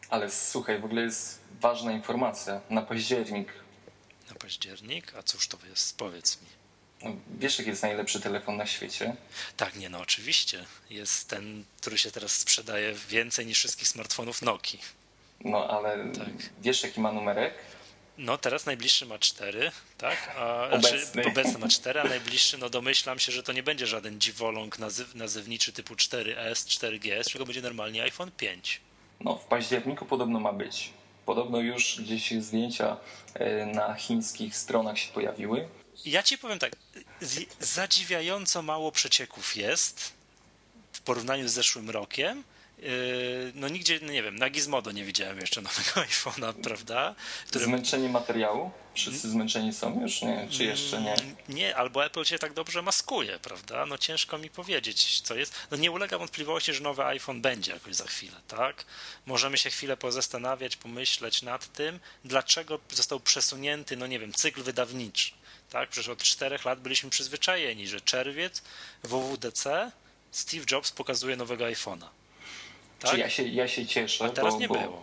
[0.09, 2.61] Ale słuchaj, w ogóle jest ważna informacja.
[2.69, 3.53] Na październik.
[4.37, 5.15] Październik?
[5.15, 5.97] A cóż to jest?
[5.97, 6.47] Powiedz mi.
[7.03, 9.15] No, wiesz, jaki jest najlepszy telefon na świecie?
[9.57, 10.65] Tak, nie, no oczywiście.
[10.89, 14.79] Jest ten, który się teraz sprzedaje więcej niż wszystkich smartfonów Nokia.
[15.43, 16.29] No, ale tak.
[16.61, 17.53] wiesz, jaki ma numerek?
[18.17, 20.35] No teraz najbliższy ma 4, tak?
[20.37, 21.05] A, obecny.
[21.05, 24.79] Znaczy, obecny ma 4, a najbliższy, no domyślam się, że to nie będzie żaden dziwoląg
[24.79, 28.81] nazyw, nazywniczy typu 4S, 4GS, tylko będzie normalnie iPhone 5.
[29.19, 30.89] No w październiku podobno ma być.
[31.27, 32.97] Podobno już gdzieś zdjęcia
[33.33, 35.67] e, na chińskich stronach się pojawiły.
[36.05, 36.75] Ja ci powiem tak,
[37.59, 40.13] zadziwiająco mało przecieków jest
[40.93, 42.43] w porównaniu z zeszłym rokiem.
[42.77, 47.15] Yy, no nigdzie, no nie wiem, na Gizmodo nie widziałem jeszcze nowego iPhone'a, prawda?
[47.47, 47.65] Który...
[47.65, 48.71] Zmęczenie materiału?
[48.93, 50.47] Wszyscy zmęczeni są już, nie?
[50.49, 51.13] Czy jeszcze nie?
[51.13, 53.85] Mm, nie, albo Apple się tak dobrze maskuje, prawda?
[53.85, 55.53] No ciężko mi powiedzieć, co jest.
[55.71, 58.85] No nie ulega wątpliwości, że nowy iPhone będzie jakoś za chwilę, tak?
[59.25, 65.31] Możemy się chwilę pozastanawiać, pomyśleć nad tym, dlaczego został przesunięty, no nie wiem, cykl wydawniczy,
[65.69, 65.89] tak?
[65.89, 68.61] Przecież od czterech lat byliśmy przyzwyczajeni, że czerwiec,
[69.03, 69.91] WWDC,
[70.31, 72.07] Steve Jobs pokazuje nowego iPhone'a.
[72.99, 73.11] Tak?
[73.11, 74.25] Czy ja się, ja się cieszę.
[74.25, 75.01] A teraz bo, nie było.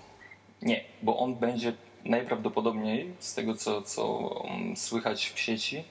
[0.62, 1.72] Nie, bo on będzie
[2.04, 4.30] najprawdopodobniej, z tego co, co
[4.76, 5.85] słychać w sieci,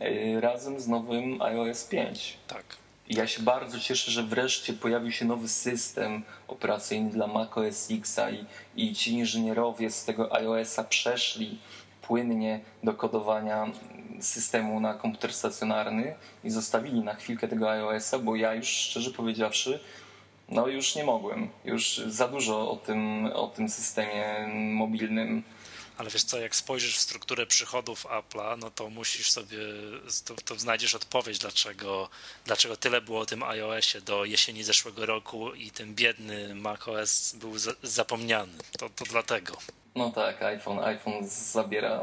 [0.00, 2.38] e, razem z nowym iOS 5.
[2.48, 2.64] Tak.
[3.08, 8.82] Ja się bardzo cieszę, że wreszcie pojawił się nowy system operacyjny dla macOS X i,
[8.82, 11.58] i ci inżynierowie z tego iOS-a przeszli
[12.02, 13.66] płynnie do kodowania
[14.20, 19.80] systemu na komputer stacjonarny i zostawili na chwilkę tego iOS-a, bo ja już szczerze powiedziawszy,
[20.50, 21.48] no już nie mogłem.
[21.64, 25.42] Już za dużo o tym, o tym systemie mobilnym
[26.00, 29.58] ale wiesz co, jak spojrzysz w strukturę przychodów Apple'a, no to musisz sobie,
[30.24, 32.08] to, to, znajdziesz odpowiedź, dlaczego,
[32.44, 37.58] dlaczego tyle było o tym iOSie do jesieni zeszłego roku i ten biedny macOS był
[37.58, 38.52] za, zapomniany.
[38.78, 39.56] To, to dlatego.
[39.94, 42.00] No tak, iPhone, iPhone zabiera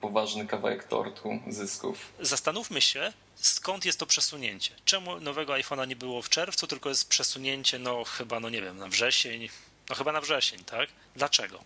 [0.00, 2.12] poważny kawałek tortu zysków.
[2.20, 4.74] Zastanówmy się, skąd jest to przesunięcie.
[4.84, 8.78] Czemu nowego iPhone'a nie było w czerwcu, tylko jest przesunięcie, no chyba, no nie wiem,
[8.78, 9.48] na wrzesień,
[9.88, 10.88] no chyba na wrzesień, tak?
[11.16, 11.64] Dlaczego?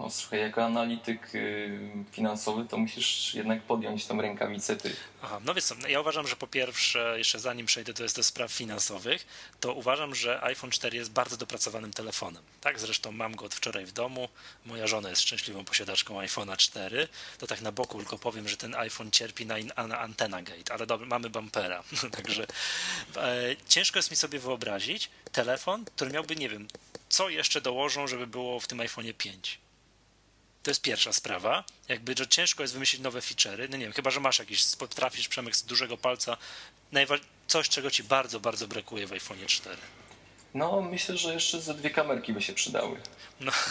[0.00, 1.78] No słuchaj, jako analityk y,
[2.12, 4.96] finansowy to musisz jednak podjąć tą rękawicę ty.
[5.22, 9.26] Aha, no wiesz ja uważam, że po pierwsze, jeszcze zanim przejdę do, do spraw finansowych,
[9.60, 12.42] to uważam, że iPhone 4 jest bardzo dopracowanym telefonem.
[12.60, 14.28] Tak, zresztą mam go od wczoraj w domu.
[14.66, 17.08] Moja żona jest szczęśliwą posiadaczką iPhone'a 4.
[17.38, 20.86] To tak na boku tylko powiem, że ten iPhone cierpi na, na antena gate, ale
[20.86, 21.82] dobra, mamy bumpera.
[22.16, 22.46] Także
[23.16, 26.68] e, ciężko jest mi sobie wyobrazić telefon, który miałby, nie wiem,
[27.08, 29.60] co jeszcze dołożą, żeby było w tym iPhone'ie 5
[30.62, 31.64] to jest pierwsza sprawa.
[31.88, 33.68] Jakby, że ciężko jest wymyślić nowe feature'y.
[33.70, 36.36] No nie wiem, chyba, że masz jakiś, potrafisz przemysł z dużego palca,
[37.46, 39.76] coś, czego ci bardzo, bardzo brakuje w iPhone 4.
[40.54, 43.00] No, myślę, że jeszcze ze dwie kamerki by się przydały.
[43.40, 43.52] No.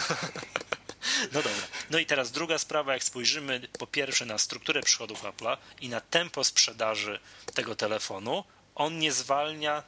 [1.32, 1.66] No dobra.
[1.90, 6.00] No i teraz druga sprawa, jak spojrzymy po pierwsze na strukturę przychodów Apple'a i na
[6.00, 7.20] tempo sprzedaży
[7.54, 9.82] tego telefonu, on nie zwalnia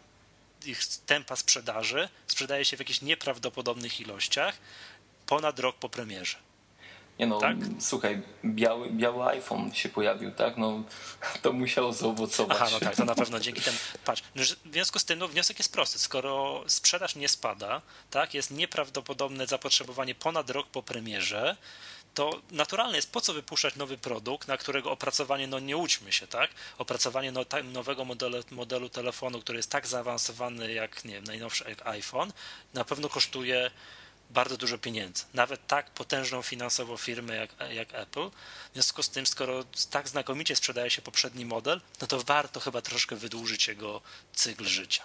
[0.64, 4.56] ich tempa sprzedaży, sprzedaje się w jakichś nieprawdopodobnych ilościach
[5.26, 6.38] ponad rok po premierze.
[7.22, 7.56] Nie no, tak?
[7.80, 10.56] słuchaj, biały, biały iPhone się pojawił, tak?
[10.56, 10.82] No,
[11.42, 12.58] to musiało zaowocować.
[12.60, 13.76] Aha, no tak, to na pewno dzięki temu.
[14.04, 15.98] Patrz, no, w związku z tym no, wniosek jest prosty.
[15.98, 21.56] Skoro sprzedaż nie spada, tak, jest nieprawdopodobne zapotrzebowanie ponad rok po premierze,
[22.14, 26.26] to naturalne jest, po co wypuszczać nowy produkt, na którego opracowanie, no nie łudźmy się,
[26.26, 26.50] tak?
[26.78, 32.32] Opracowanie no, nowego modelu, modelu telefonu, który jest tak zaawansowany jak, nie wiem, najnowszy iPhone,
[32.74, 33.70] na pewno kosztuje
[34.32, 35.24] bardzo dużo pieniędzy.
[35.34, 38.30] Nawet tak potężną finansowo firmę jak, jak Apple.
[38.70, 42.82] W związku z tym, skoro tak znakomicie sprzedaje się poprzedni model, no to warto chyba
[42.82, 44.00] troszkę wydłużyć jego
[44.32, 45.04] cykl życia.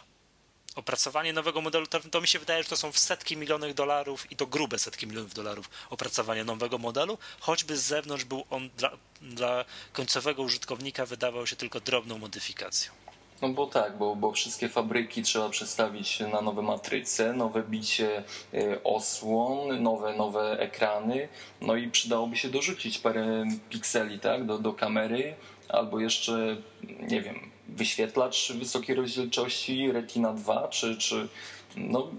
[0.75, 4.47] Opracowanie nowego modelu, to mi się wydaje, że to są setki milionów dolarów i to
[4.47, 10.41] grube setki milionów dolarów opracowanie nowego modelu, choćby z zewnątrz był on dla, dla końcowego
[10.41, 13.07] użytkownika wydawał się tylko drobną modyfikacją.
[13.41, 18.23] No bo tak, bo, bo wszystkie fabryki trzeba przestawić na nowe matryce, nowe bicie
[18.54, 21.28] e, osłon, nowe, nowe ekrany,
[21.62, 25.36] no i przydałoby się dorzucić parę pikseli tak, do, do kamery,
[25.69, 26.58] albo jeszcze,
[27.02, 31.28] nie wiem, wyświetlacz wysokiej rozdzielczości Retina 2, czy, czy
[31.76, 32.12] no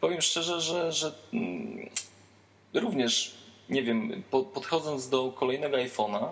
[0.00, 1.88] powiem szczerze, że, że mm,
[2.74, 3.34] również,
[3.68, 6.28] nie wiem, podchodząc do kolejnego iPhone'a,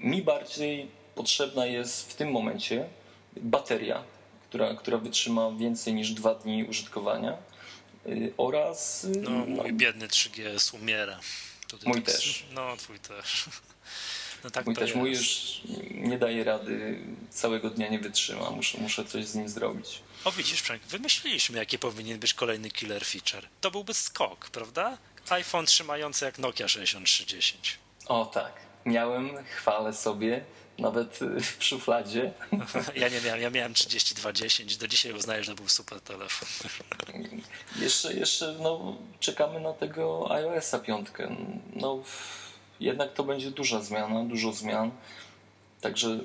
[0.00, 2.88] mi bardziej potrzebna jest w tym momencie
[3.36, 4.04] bateria,
[4.48, 7.36] która, która wytrzyma więcej niż dwa dni użytkowania
[8.06, 9.04] y, oraz...
[9.04, 11.20] Y, no, mój no, biedny 3GS umiera.
[11.68, 12.44] Tutaj mój tak, też.
[12.52, 13.44] No, twój też.
[14.44, 14.96] No tak mój też, jest.
[14.96, 16.98] mój już nie daje rady,
[17.30, 20.02] całego dnia nie wytrzyma, muszę, muszę coś z nim zrobić.
[20.24, 23.48] O widzisz, Frank, wymyśliliśmy, jaki powinien być kolejny killer feature.
[23.60, 24.98] To byłby skok, prawda?
[25.30, 27.78] iPhone trzymający jak Nokia 6310.
[28.06, 28.52] O tak,
[28.86, 30.44] miałem, chwalę sobie,
[30.78, 32.32] nawet y, w szufladzie.
[32.96, 36.48] Ja nie miałem, ja miałem 3210, do dzisiaj uznaję, że to był super telefon.
[37.80, 41.36] Jeszcze, jeszcze no, czekamy na tego iOS-a piątkę.
[41.76, 42.02] No,
[42.80, 44.90] jednak to będzie duża zmiana, dużo zmian.
[45.80, 46.18] Także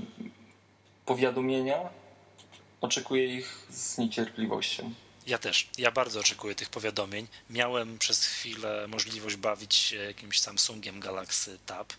[1.05, 1.89] powiadomienia
[2.81, 4.93] oczekuję ich z niecierpliwością.
[5.27, 5.69] Ja też.
[5.77, 7.27] Ja bardzo oczekuję tych powiadomień.
[7.49, 11.93] Miałem przez chwilę możliwość bawić się jakimś Samsungiem Galaxy Tab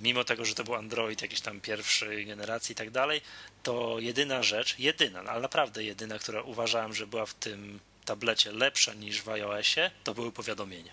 [0.00, 3.20] mimo tego, że to był Android jakiejś tam pierwszej generacji i tak dalej,
[3.62, 8.94] to jedyna rzecz, jedyna, ale naprawdę jedyna, która uważałem, że była w tym tablecie lepsza
[8.94, 10.92] niż w iOSie, to były powiadomienia.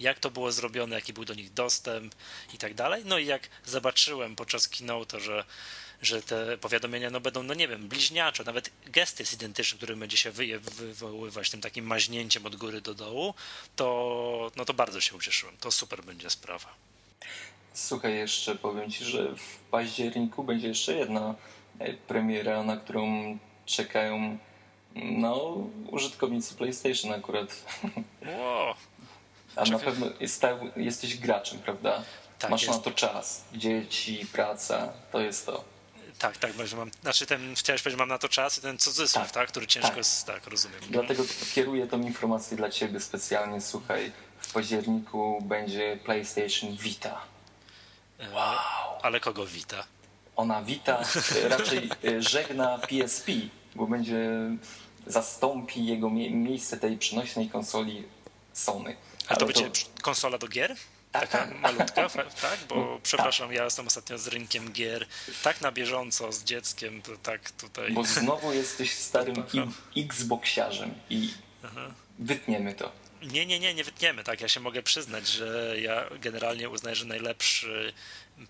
[0.00, 2.14] Jak to było zrobione, jaki był do nich dostęp
[2.54, 3.02] i tak dalej.
[3.04, 5.44] No i jak zobaczyłem podczas keynote, że,
[6.02, 10.16] że te powiadomienia no będą, no nie wiem, bliźniacze, nawet gest jest identyczny, który będzie
[10.16, 13.34] się wywoływać tym takim maźnięciem od góry do dołu,
[13.76, 15.56] to, no to bardzo się ucieszyłem.
[15.56, 16.74] To super będzie sprawa.
[17.74, 21.34] Słuchaj, jeszcze powiem Ci, że w październiku będzie jeszcze jedna
[21.78, 24.38] e, premiera, na którą czekają
[24.94, 25.56] no,
[25.90, 27.64] użytkownicy PlayStation akurat.
[28.38, 28.74] Wow.
[29.56, 30.42] A na pewno jest,
[30.76, 32.02] jesteś graczem, prawda?
[32.38, 32.74] Tak, Masz jest.
[32.74, 33.44] na to czas.
[33.54, 35.64] Dzieci, praca, to jest to.
[36.18, 39.24] Tak, tak, że mam, znaczy ten, chciałeś powiedzieć, mam na to czas i ten cudzysłów,
[39.24, 39.96] tak, tak który ciężko tak.
[39.96, 40.80] jest, tak, rozumiem.
[40.90, 41.22] Dlatego
[41.54, 47.31] kieruję tą informację dla Ciebie specjalnie, słuchaj, w październiku będzie PlayStation Vita.
[48.32, 48.98] Wow.
[49.02, 49.84] Ale kogo wita?
[50.36, 51.02] Ona wita,
[51.48, 53.32] raczej żegna PSP,
[53.74, 54.30] bo będzie
[55.06, 58.04] zastąpi jego mie miejsce tej przenośnej konsoli
[58.52, 58.96] Sony.
[59.28, 60.02] A to będzie to...
[60.02, 60.76] konsola do gier?
[61.12, 62.08] Taka malutka,
[62.42, 62.58] tak?
[62.68, 63.56] Bo przepraszam, tak.
[63.56, 65.06] ja jestem ostatnio z rynkiem gier
[65.42, 67.92] tak na bieżąco z dzieckiem, to tak tutaj.
[67.92, 69.34] Bo znowu jesteś starym
[69.96, 71.90] Xboxiarzem i Aha.
[72.18, 72.92] wytniemy to.
[73.22, 74.40] Nie, nie, nie, nie wytniemy, tak.
[74.40, 77.92] Ja się mogę przyznać, że ja generalnie uznaję, że najlepszy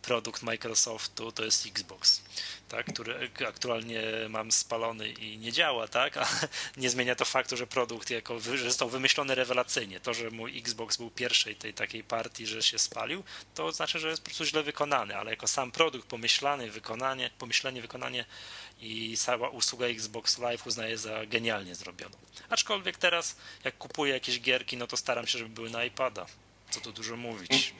[0.03, 2.23] produkt Microsoftu to jest Xbox,
[2.69, 6.29] tak, który aktualnie mam spalony i nie działa, tak, ale
[6.77, 10.01] nie zmienia to faktu, że produkt jako, że został wymyślony rewelacyjnie.
[10.01, 14.09] To, że mój Xbox był pierwszej tej takiej partii, że się spalił, to znaczy, że
[14.09, 18.25] jest po prostu źle wykonany, ale jako sam produkt pomyślany, wykonanie, pomyślenie, wykonanie
[18.83, 22.17] i cała usługa Xbox Live uznaję za genialnie zrobioną.
[22.49, 26.27] Aczkolwiek teraz, jak kupuję jakieś gierki, no to staram się, żeby były na iPada.
[26.71, 27.75] Co tu dużo mówić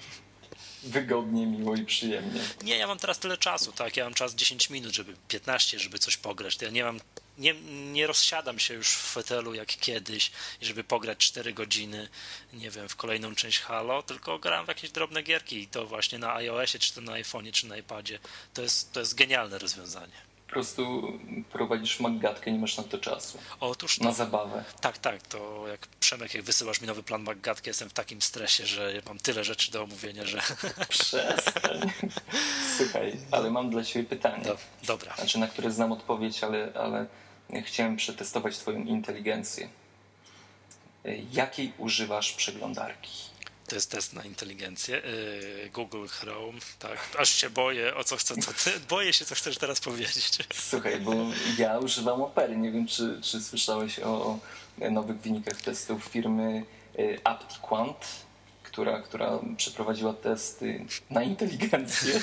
[0.83, 2.41] wygodnie, miło i przyjemnie.
[2.63, 3.97] Nie, ja mam teraz tyle czasu, tak?
[3.97, 6.57] Ja mam czas 10 minut, żeby 15, żeby coś pograć.
[6.57, 7.01] To ja nie mam.
[7.39, 7.55] Nie,
[7.93, 10.31] nie rozsiadam się już w fotelu jak kiedyś,
[10.63, 12.09] żeby pograć 4 godziny,
[12.53, 16.19] nie wiem, w kolejną część Halo, tylko gram w jakieś drobne gierki i to właśnie
[16.19, 18.19] na iOSie, czy to na iPhone'ie, czy na iPadzie.
[18.55, 21.13] To jest, to jest genialne rozwiązanie prostu
[21.53, 23.39] prowadzisz magatkę, nie masz na to czasu.
[23.61, 24.65] Otóż to, Na zabawę.
[24.81, 25.23] Tak, tak.
[25.23, 29.19] To jak Przemek, jak wysyłasz mi nowy plan magatki, jestem w takim stresie, że mam
[29.19, 30.43] tyle rzeczy do omówienia, że...
[30.89, 31.93] Przestań.
[32.77, 34.45] Słuchaj, ale mam dla ciebie pytanie.
[34.45, 35.17] Do, dobra.
[35.17, 37.07] Znaczy, na które znam odpowiedź, ale, ale
[37.65, 39.69] chciałem przetestować twoją inteligencję.
[41.33, 43.32] Jakiej używasz przeglądarki?
[43.73, 45.05] To jest test na inteligencję.
[45.05, 46.99] Y, Google Chrome, tak.
[47.19, 50.39] Aż się boję, o co chcę, co ty, boję się, co chcesz teraz powiedzieć.
[50.55, 51.15] Słuchaj, bo
[51.59, 52.57] ja używam Opery.
[52.57, 54.39] Nie wiem, czy, czy słyszałeś o
[54.79, 56.65] nowych wynikach testów firmy
[56.99, 58.07] y, AptiQuant
[58.73, 62.21] która, która przeprowadziła testy na inteligencję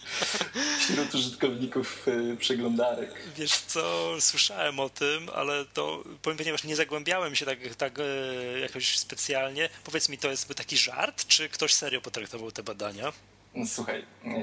[0.80, 3.14] wśród użytkowników e, przeglądarek.
[3.36, 8.02] Wiesz co, słyszałem o tym, ale to powiem, ponieważ nie zagłębiałem się tak, tak e,
[8.60, 9.68] jakoś specjalnie.
[9.84, 13.12] Powiedz mi, to jest taki żart, czy ktoś serio potraktował te badania?
[13.66, 14.34] Słuchaj, e,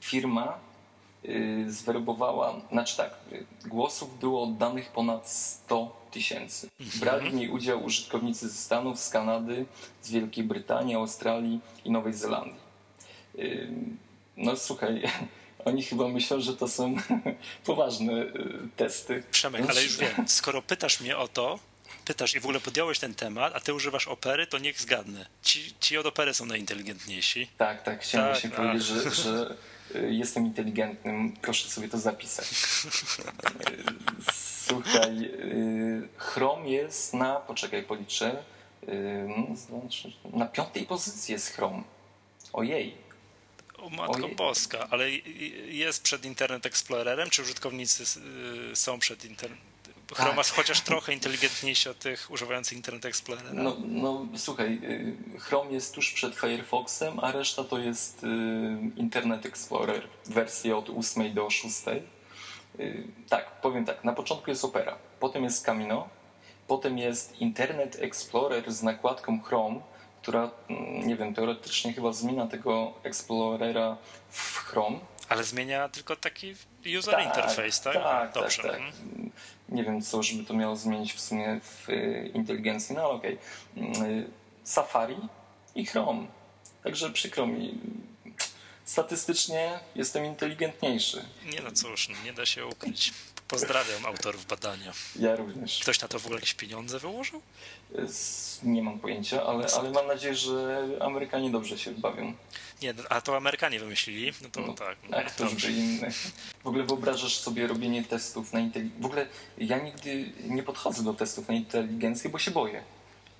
[0.00, 0.69] firma
[1.68, 3.14] zwerbowała, znaczy tak,
[3.66, 6.68] głosów było oddanych ponad 100 tysięcy.
[7.00, 9.66] Brali w niej udział użytkownicy ze Stanów, z Kanady,
[10.02, 12.60] z Wielkiej Brytanii, Australii i Nowej Zelandii.
[14.36, 15.02] No słuchaj,
[15.64, 16.96] oni chyba myślą, że to są
[17.64, 19.22] poważne y, testy.
[19.30, 21.58] Przemek, ale już wiem, skoro pytasz mnie o to,
[22.04, 25.26] pytasz i w ogóle podjąłeś ten temat, a ty używasz opery, to niech zgadnę.
[25.42, 27.48] Ci, ci od opery są najinteligentniejsi.
[27.58, 28.56] Tak, tak, chciałem tak, właśnie a...
[28.56, 29.54] powiedzieć, że, że y,
[30.08, 32.46] jestem inteligentnym, proszę sobie to zapisać.
[34.66, 38.42] Słuchaj, y, Chrome jest na, poczekaj, policzę,
[38.88, 39.28] y,
[40.32, 41.82] na piątej pozycji jest Chrome.
[42.52, 42.94] Ojej.
[43.78, 45.10] O matko boska, ale
[45.68, 48.04] jest przed Internet Explorerem, czy użytkownicy
[48.72, 49.69] y, są przed Internet
[50.14, 50.46] Chrome tak.
[50.46, 53.50] chociaż trochę inteligentniejszy od tych używających Internet Explorera.
[53.52, 54.80] No, no słuchaj,
[55.38, 58.26] Chrome jest tuż przed Firefoxem, a reszta to jest
[58.96, 61.74] Internet Explorer, wersja od 8 do 6.
[62.80, 64.04] Y, tak, powiem tak.
[64.04, 66.08] Na początku jest Opera, potem jest Camino,
[66.66, 69.80] potem jest Internet Explorer z nakładką Chrome,
[70.22, 73.96] która, mm, nie wiem, teoretycznie chyba zmienia tego Explorera
[74.28, 74.98] w Chrome.
[75.30, 76.54] Ale zmienia tylko taki
[76.98, 77.94] user tak, interface, tak?
[77.94, 78.62] Tak, tak Dobrze.
[78.62, 78.80] tak, tak.
[79.68, 83.38] Nie wiem, co żeby to miało zmienić w sumie w y, inteligencji, no ale okej.
[83.76, 84.30] Okay.
[84.64, 85.16] Safari
[85.74, 86.26] i Chrome.
[86.84, 87.78] Także przykro mi,
[88.84, 91.24] statystycznie jestem inteligentniejszy.
[91.52, 93.12] Nie no cóż, no nie da się ukryć.
[93.50, 94.92] Pozdrawiam autorów badania.
[95.16, 95.78] Ja również.
[95.82, 97.42] Ktoś na to w ogóle jakieś pieniądze wyłożył?
[98.62, 102.34] Nie mam pojęcia, ale, ale mam nadzieję, że Amerykanie dobrze się bawią.
[102.82, 104.32] Nie, a to Amerykanie wymyślili?
[104.42, 104.96] No to no, tak.
[105.10, 106.12] No, a ktoś by inny.
[106.64, 109.02] W ogóle wyobrażasz sobie robienie testów na inteligencję.
[109.02, 109.26] W ogóle
[109.58, 112.82] ja nigdy nie podchodzę do testów na inteligencję, bo się boję.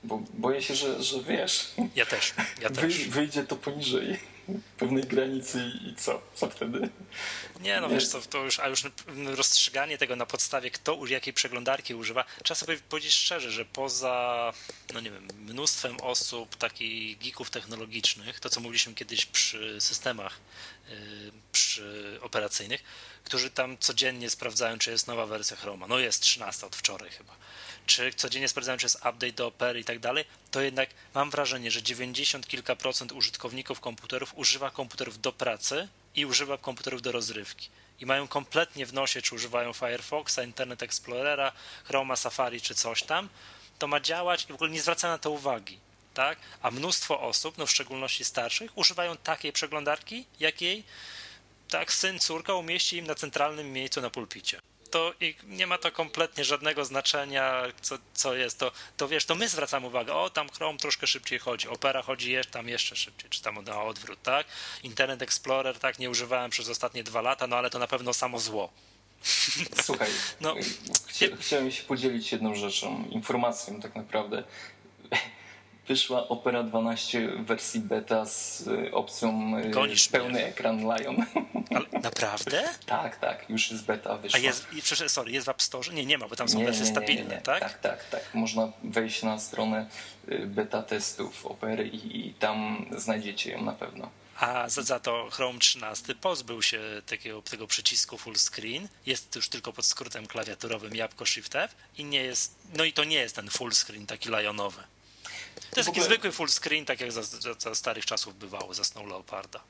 [0.05, 1.75] Bo boję się, że, że wiesz.
[1.96, 2.35] Ja też.
[2.62, 3.09] Ja też.
[3.09, 4.18] wyjdzie to poniżej
[4.79, 6.23] pewnej granicy i co?
[6.35, 6.89] Co wtedy?
[7.61, 8.83] Nie, no wiesz co, to już, a już
[9.27, 14.53] rozstrzyganie tego na podstawie kto jakiej przeglądarki używa, trzeba sobie powiedzieć szczerze, że poza,
[14.95, 20.41] no nie wiem, mnóstwem osób, takich geeków technologicznych, to co mówiliśmy kiedyś przy systemach
[20.89, 20.97] yy,
[21.53, 22.83] przy operacyjnych,
[23.25, 25.87] którzy tam codziennie sprawdzają, czy jest nowa wersja Chroma.
[25.87, 27.37] No jest 13 od wczoraj chyba
[27.87, 31.71] czy codziennie sprawdzają, czy jest update do Opery i tak dalej, to jednak mam wrażenie,
[31.71, 37.69] że 90 kilka procent użytkowników komputerów używa komputerów do pracy i używa komputerów do rozrywki.
[38.01, 41.53] I mają kompletnie w nosie, czy używają Firefoxa, Internet Explorera,
[41.85, 43.29] Chroma, Safari czy coś tam,
[43.79, 45.79] to ma działać i w ogóle nie zwraca na to uwagi.
[46.14, 46.38] tak?
[46.62, 50.85] A mnóstwo osób, no w szczególności starszych, używają takiej przeglądarki, jakiej
[51.69, 55.14] tak syn, córka umieści im na centralnym miejscu na pulpicie to
[55.46, 58.59] nie ma to kompletnie żadnego znaczenia, co, co jest.
[58.59, 62.33] To, to wiesz, to my zwracamy uwagę, o tam Chrome troszkę szybciej chodzi, Opera chodzi
[62.33, 64.46] jeszcze, tam jeszcze szybciej, czy tam na odwrót, tak?
[64.83, 68.38] Internet Explorer, tak, nie używałem przez ostatnie dwa lata, no ale to na pewno samo
[68.38, 68.70] zło.
[69.83, 70.55] Słuchaj, no,
[71.07, 74.44] chcia, chciałem się podzielić jedną rzeczą, informacją tak naprawdę
[75.88, 80.47] wyszła Opera 12 w wersji beta z y, opcją y, Gonisz pełny mnie.
[80.47, 81.16] ekran Lion.
[81.77, 82.69] Ale naprawdę?
[82.87, 84.40] tak, tak, już jest beta wyszła.
[84.40, 84.66] A jest,
[85.09, 85.95] sorry, jest w App Store?
[85.95, 87.61] Nie, nie ma, bo tam są nie, wersje nie, nie, stabilne, tak?
[87.61, 88.35] Tak, tak, tak.
[88.35, 89.87] Można wejść na stronę
[90.29, 94.11] y, beta testów Opery i, i tam znajdziecie ją na pewno.
[94.40, 98.88] A za, za, to Chrome 13 pozbył się takiego, tego przycisku full screen.
[99.07, 103.05] Jest już tylko pod skrótem klawiaturowym jabłko Shift F i nie jest, no i to
[103.05, 104.83] nie jest ten full screen taki lionowy.
[105.71, 108.85] To jest taki zwykły full screen, tak jak za, za, za starych czasów bywało za
[108.85, 109.61] Snow Leoparda.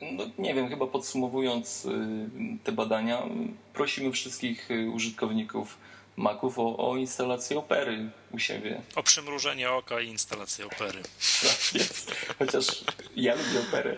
[0.00, 2.28] No, nie wiem, chyba podsumowując y,
[2.64, 3.22] te badania,
[3.74, 5.78] prosimy wszystkich y, użytkowników
[6.16, 8.80] Maców o, o instalację opery u siebie.
[8.94, 11.02] O przymrużenie oka i instalację opery.
[11.42, 12.14] Tak jest.
[12.38, 12.84] Chociaż
[13.16, 13.96] ja lubię operę.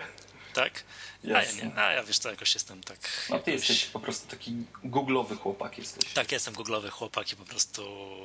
[0.53, 0.85] Tak?
[1.25, 2.99] A ja nie, a ja wiesz co, jakoś jestem tak...
[3.31, 3.69] No ty jakoś...
[3.69, 4.53] jesteś po prostu taki
[4.85, 6.13] googlowy chłopak jesteś.
[6.13, 7.83] Tak, jestem googlowy chłopak i po prostu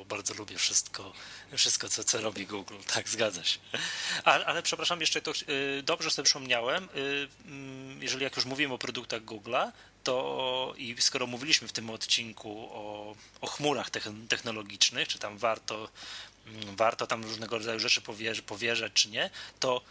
[0.08, 1.12] bardzo lubię wszystko,
[1.56, 3.58] wszystko co, co robi Google, tak, zgadza się.
[4.24, 8.74] Ale, ale przepraszam, jeszcze to y, dobrze sobie przypomniałem, y, mm, jeżeli jak już mówimy
[8.74, 9.72] o produktach Google'a,
[10.04, 13.90] to i skoro mówiliśmy w tym odcinku o, o chmurach
[14.28, 15.88] technologicznych, czy tam warto,
[16.46, 19.82] mm, warto tam różnego rodzaju rzeczy powierzać, powierzać czy nie, to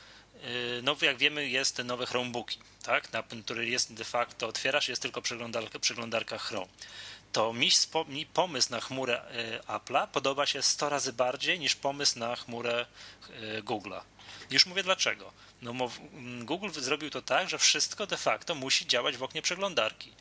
[0.83, 5.21] no, jak wiemy, jest nowe Chromebooki, tak, na, który jest de facto, otwierasz, jest tylko
[5.21, 6.67] przeglądarka, przeglądarka Chrome.
[7.31, 7.69] To mi,
[8.07, 12.85] mi pomysł na chmurę y, Apple'a podoba się 100 razy bardziej niż pomysł na chmurę
[13.29, 14.01] y, Google'a.
[14.51, 15.31] Już mówię dlaczego.
[15.61, 20.13] No, mm, Google zrobił to tak, że wszystko de facto musi działać w oknie przeglądarki.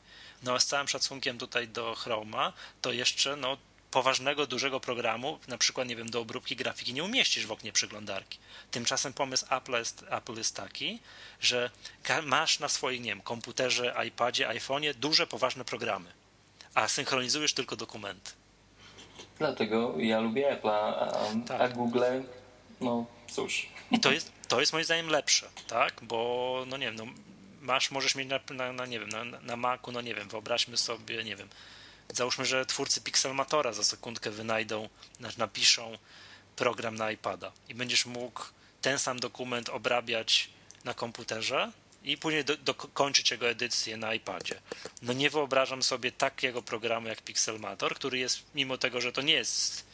[0.42, 3.56] No, z całym szacunkiem tutaj do Chroma, to jeszcze no,
[3.94, 8.38] poważnego, dużego programu, na przykład, nie wiem, do obróbki grafiki nie umieścisz w oknie przeglądarki.
[8.70, 10.98] Tymczasem pomysł Apple jest, Apple jest taki,
[11.40, 11.70] że
[12.22, 16.12] masz na swoim, nie wiem, komputerze, iPadzie, iPhone'ie duże, poważne programy,
[16.74, 18.30] a synchronizujesz tylko dokumenty.
[19.38, 21.12] Dlatego ja lubię Apple, a,
[21.46, 21.61] tak.
[21.61, 22.04] a Google,
[22.80, 23.66] no cóż.
[23.90, 26.00] I to jest, to jest moim zdaniem lepsze, tak?
[26.02, 27.07] Bo, no nie wiem, no,
[27.61, 30.76] masz, możesz mieć na, na, na nie wiem, na, na Macu, no nie wiem, wyobraźmy
[30.76, 31.48] sobie, nie wiem,
[32.14, 34.88] załóżmy, że twórcy Pixelmatora za sekundkę wynajdą,
[35.38, 35.98] napiszą
[36.57, 38.44] program na iPada i będziesz mógł
[38.83, 40.50] ten sam dokument obrabiać
[40.85, 41.72] na komputerze
[42.03, 44.61] i później dokończyć do, jego edycję na iPadzie.
[45.03, 49.33] No nie wyobrażam sobie takiego programu jak Pixelmator, który jest, mimo tego, że to nie
[49.33, 49.85] jest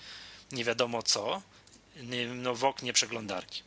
[0.53, 1.43] nie wiadomo co,
[2.35, 3.63] no w oknie przeglądarki.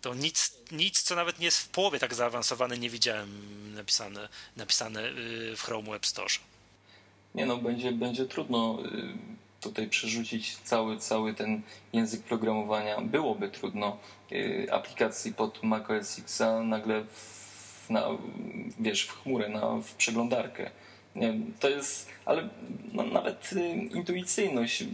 [0.00, 5.08] To nic, nic, co nawet nie jest w połowie tak zaawansowane, nie widziałem napisane, napisane
[5.08, 6.34] y, w Chrome Web Store.
[7.34, 13.00] Nie no, będzie, będzie trudno y, tutaj przerzucić cały, cały ten język programowania.
[13.00, 13.98] Byłoby trudno
[14.32, 18.08] y, aplikacji pod macOS X nagle w, na,
[18.80, 20.70] wiesz, w chmurę, na, w przeglądarkę.
[21.16, 22.48] Nie, to jest, ale
[22.92, 23.50] no, nawet
[23.94, 24.84] intuicyjność.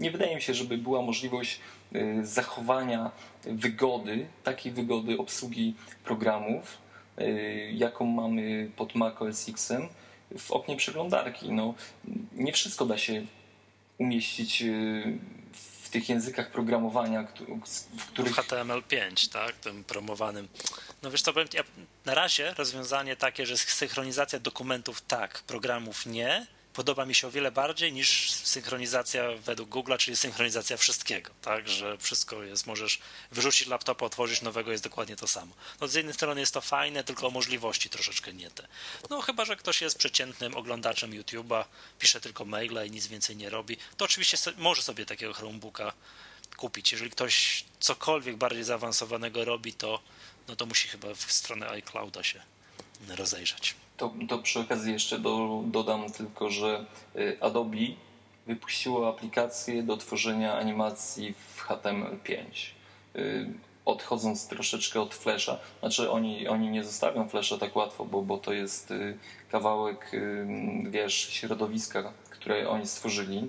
[0.00, 1.60] Nie wydaje mi się, żeby była możliwość
[1.94, 3.10] Y, zachowania
[3.44, 6.78] wygody, takiej wygody obsługi programów,
[7.20, 9.72] y, jaką mamy pod Mac OS X
[10.38, 11.52] w oknie przeglądarki.
[11.52, 11.74] No,
[12.32, 13.26] nie wszystko da się
[13.98, 15.18] umieścić y,
[15.88, 17.26] w tych językach programowania,
[17.96, 18.34] w których...
[18.34, 20.48] HTML5, tak, tym promowanym.
[21.02, 21.62] No wiesz co, powiem, ja,
[22.04, 26.46] na razie rozwiązanie takie, że synchronizacja dokumentów tak, programów nie,
[26.78, 31.98] podoba mi się o wiele bardziej niż synchronizacja według Google'a, czyli synchronizacja wszystkiego, tak, że
[31.98, 32.98] wszystko jest, możesz
[33.30, 35.54] wyrzucić laptopa, otworzyć nowego, jest dokładnie to samo.
[35.80, 38.68] No z jednej strony jest to fajne, tylko możliwości troszeczkę nie te.
[39.10, 41.64] No chyba, że ktoś jest przeciętnym oglądaczem YouTube'a,
[41.98, 45.92] pisze tylko maile i nic więcej nie robi, to oczywiście może sobie takiego Chromebooka
[46.56, 46.92] kupić.
[46.92, 50.00] Jeżeli ktoś cokolwiek bardziej zaawansowanego robi, to,
[50.48, 52.42] no to musi chyba w stronę iClouda się
[53.08, 53.74] rozejrzeć.
[53.98, 56.84] To, to przy okazji jeszcze do, dodam tylko, że
[57.16, 57.76] y, Adobe
[58.46, 62.36] wypuściło aplikację do tworzenia animacji w HTML5.
[63.16, 63.48] Y,
[63.84, 68.52] odchodząc troszeczkę od Flasha, znaczy oni, oni nie zostawią Flasha tak łatwo, bo, bo to
[68.52, 69.18] jest y,
[69.50, 70.12] kawałek,
[70.90, 73.48] wiesz, środowiska, które oni stworzyli,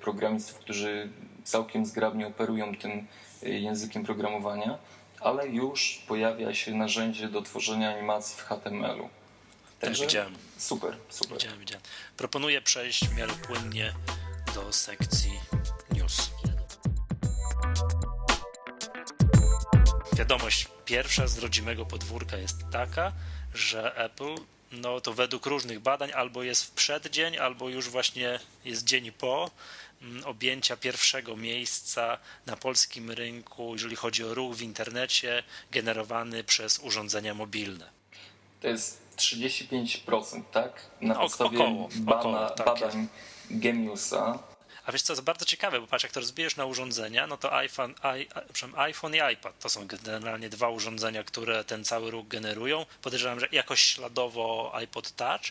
[0.00, 1.08] programistów, którzy
[1.44, 3.06] całkiem zgrabnie operują tym
[3.42, 4.78] językiem programowania,
[5.20, 9.08] ale już pojawia się narzędzie do tworzenia animacji w HTML-u.
[9.80, 10.34] Także tak, widziałem.
[10.58, 11.38] Super, super.
[11.38, 11.82] Widziałem, widziałem.
[12.16, 13.94] Proponuję przejść w miarę płynnie
[14.54, 15.40] do sekcji
[15.90, 16.30] news.
[20.28, 23.12] wiadomość pierwsza z rodzimego podwórka jest taka,
[23.54, 24.34] że Apple
[24.72, 29.50] no to według różnych badań albo jest w przeddzień, albo już właśnie jest dzień po
[30.02, 36.78] mm, objęcia pierwszego miejsca na polskim rynku, jeżeli chodzi o ruch w internecie generowany przez
[36.78, 37.90] urządzenia mobilne.
[38.60, 40.86] To jest 35%, tak?
[41.00, 43.08] Na No, podstawie około, bana, około, tak badań
[43.50, 44.38] Geniusa.
[44.88, 47.54] A wiesz co, to bardzo ciekawe, bo patrz, jak to rozbijesz na urządzenia, no to
[47.56, 48.28] iPhone, i,
[48.76, 52.86] iPhone i iPad to są generalnie dwa urządzenia, które ten cały ruch generują.
[53.02, 55.42] Podejrzewam, że jakoś śladowo iPod Touch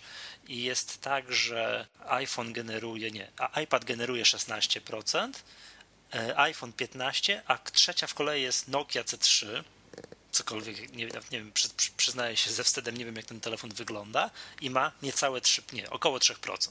[0.47, 5.32] i jest tak, że iPhone generuje, nie, a iPad generuje 16%,
[6.13, 9.63] e, iPhone 15%, a trzecia w kolei jest Nokia C3,
[10.32, 13.69] cokolwiek, nie, nie wiem, przy, przy, przyznaję się ze wstydem, nie wiem jak ten telefon
[13.69, 14.30] wygląda
[14.61, 16.69] i ma niecałe 3, nie, około 3%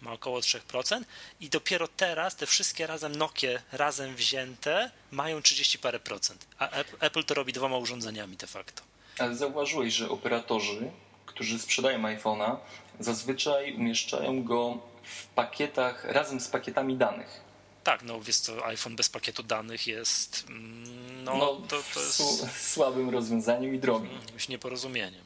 [0.00, 1.02] ma około 3%
[1.40, 6.70] i dopiero teraz te wszystkie razem Nokie razem wzięte mają 30 parę procent, a
[7.00, 8.82] Apple to robi dwoma urządzeniami de facto.
[9.18, 10.90] Ale zauważyłeś, że operatorzy,
[11.26, 12.56] którzy sprzedają iPhone'a,
[13.00, 17.45] zazwyczaj umieszczają go w pakietach razem z pakietami danych.
[17.86, 22.72] Tak, no wiesz co, iPhone bez pakietu danych jest mm, no, No, to, to jest
[22.72, 24.12] słabym rozwiązaniem i drogim.
[24.12, 25.24] jakimś nieporozumieniem.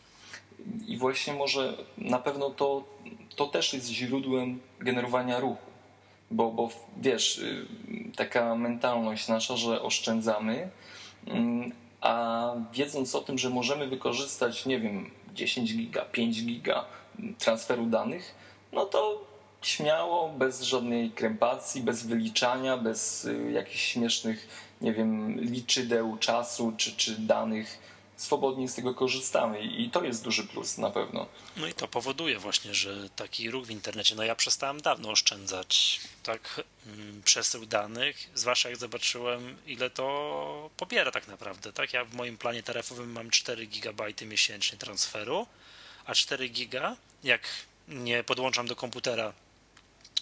[0.87, 2.85] I właśnie może na pewno to,
[3.37, 5.71] to też jest źródłem generowania ruchu.
[6.31, 7.67] Bo, bo wiesz, y,
[8.17, 10.71] taka mentalność nasza, że oszczędzamy,
[11.27, 16.85] mm, a wiedząc o tym, że możemy wykorzystać, nie wiem, 10 giga, 5 giga
[17.39, 18.35] transferu danych,
[18.73, 19.30] no to
[19.63, 24.49] śmiało, bez żadnej krępacji, bez wyliczania, bez y, jakichś śmiesznych,
[24.81, 27.79] nie wiem, liczydeł czasu czy, czy danych,
[28.21, 31.27] swobodnie z tego korzystamy i to jest duży plus na pewno.
[31.57, 36.01] No i to powoduje właśnie, że taki ruch w internecie, no ja przestałem dawno oszczędzać
[36.23, 41.93] tak mm, przesył danych, zwłaszcza jak zobaczyłem ile to pobiera tak naprawdę, tak?
[41.93, 45.47] Ja w moim planie taryfowym mam 4 GB miesięcznie transferu,
[46.07, 47.41] a 4 GB jak
[47.89, 49.33] nie podłączam do komputera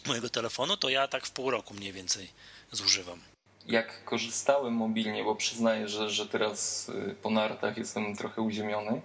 [0.09, 2.29] mojego telefonu, to ja tak w pół roku mniej więcej
[2.73, 3.21] zużywam
[3.69, 9.01] jak korzystałem mobilnie, bo przyznaję, że, że teraz y, po nartach jestem trochę uziemiony,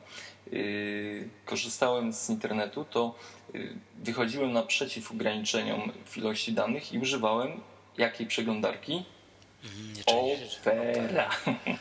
[0.51, 3.15] yy, korzystałem z internetu, to
[3.53, 7.61] yy, wychodziłem naprzeciw ograniczeniom w ilości danych i używałem
[7.97, 9.05] jakiej przeglądarki?
[10.05, 11.29] Opera.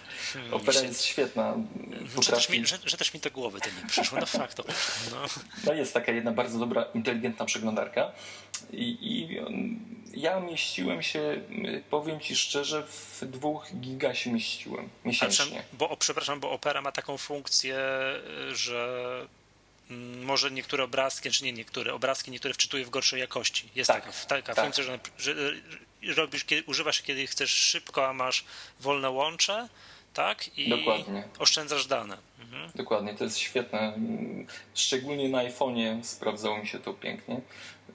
[0.51, 1.55] Opera jest świetna.
[2.23, 4.59] Że, też mi, że, że, też mi do głowy to nie przyszło, no fakt.
[4.59, 4.65] No.
[5.65, 8.13] no jest taka jedna bardzo dobra, inteligentna przeglądarka
[8.73, 9.41] i, i
[10.21, 11.41] ja mieściłem się,
[11.91, 15.63] powiem ci szczerze, w dwóch giga się mieściłem miesięcznie.
[15.73, 17.77] Bo, przepraszam, bo Opera ma taką funkcję,
[18.53, 19.27] że
[19.91, 23.69] mm, może niektóre obrazki, czy nie niektóre, obrazki niektóre wczytuje w gorszej jakości.
[23.75, 24.65] Jest tak, taka, taka tak.
[24.65, 25.35] funkcja, że, że,
[26.17, 28.45] robisz, kiedy, używasz kiedy chcesz szybko, a masz
[28.81, 29.69] wolne łącze,
[30.15, 30.59] tak?
[30.59, 31.25] I Dokładnie.
[31.39, 32.17] oszczędzasz dane.
[32.41, 32.71] Mhm.
[32.75, 33.99] Dokładnie, to jest świetne.
[34.75, 37.41] Szczególnie na iPhone'ie sprawdzało mi się to pięknie.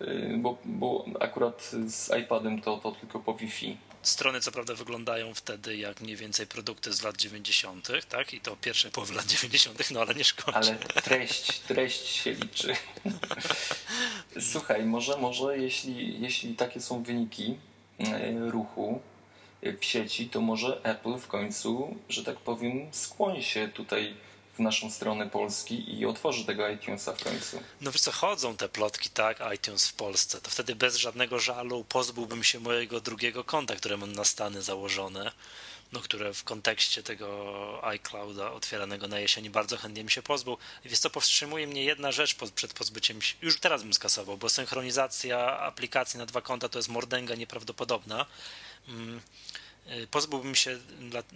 [0.01, 3.77] Y, bo, bo akurat z iPadem to, to tylko po Wi-Fi.
[4.01, 8.33] Strony co prawda wyglądają wtedy jak mniej więcej produkty z lat 90., tak?
[8.33, 10.57] I to pierwsze połowy lat 90., no ale nie szkodzi.
[10.57, 12.75] Ale treść, treść się liczy.
[14.51, 17.57] Słuchaj, może, może jeśli, jeśli takie są wyniki
[18.49, 19.01] ruchu
[19.81, 24.15] w sieci, to może Apple w końcu, że tak powiem, skłoni się tutaj
[24.57, 27.59] w naszą stronę Polski i otworzy tego iTunesa w końcu.
[27.81, 31.85] No wiesz co, chodzą te plotki, tak, iTunes w Polsce, to wtedy bez żadnego żalu
[31.89, 35.31] pozbyłbym się mojego drugiego konta, które mam na Stany założone,
[35.91, 40.57] no które w kontekście tego iClouda otwieranego na jesieni bardzo chętnie mi się pozbył.
[40.85, 45.59] Wiesz co, powstrzymuje mnie jedna rzecz przed pozbyciem się, już teraz bym skasował, bo synchronizacja
[45.59, 48.25] aplikacji na dwa konta to jest mordęga nieprawdopodobna.
[48.87, 49.21] Mm
[49.91, 50.79] Y, pozbyłbym się,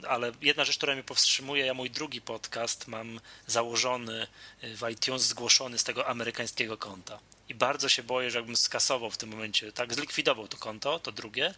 [0.07, 4.27] ale jedna rzecz, która mnie powstrzymuje, ja mój drugi podcast mam założony
[4.63, 7.19] y, w iTunes, zgłoszony z tego amerykańskiego konta.
[7.49, 11.11] I bardzo się boję, że jakbym skasował w tym momencie, tak, zlikwidował to konto, to
[11.11, 11.53] drugie,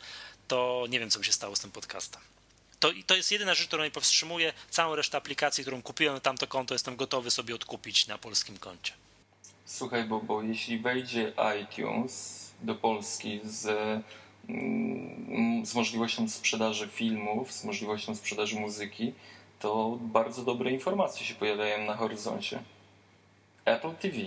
[0.48, 2.22] to nie wiem, co by się stało z tym podcastem.
[2.84, 4.54] To, to jest jedyna rzecz, która mnie powstrzymuje.
[4.70, 8.94] Całą resztę aplikacji, którą kupiłem na tamto konto, jestem gotowy sobie odkupić na polskim koncie.
[9.66, 13.68] Słuchaj, bo, bo jeśli wejdzie iTunes do Polski z
[14.50, 19.14] Mm, z możliwością sprzedaży filmów, z możliwością sprzedaży muzyki,
[19.60, 22.60] to bardzo dobre informacje się pojawiają na horyzoncie.
[23.66, 24.18] Apple TV.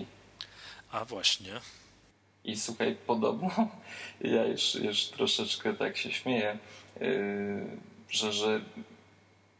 [0.92, 1.52] A właśnie.
[2.44, 3.50] I słuchaj, podobno,
[4.20, 6.58] ja już, już troszeczkę tak się śmieję,
[7.00, 8.60] yy, że, że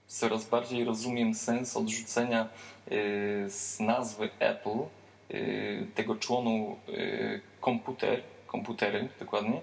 [0.06, 2.48] coraz bardziej rozumiem sens odrzucenia
[2.90, 2.96] yy,
[3.50, 4.78] z nazwy Apple
[5.28, 6.76] yy, tego członu
[7.60, 9.60] komputer, komputery dokładnie,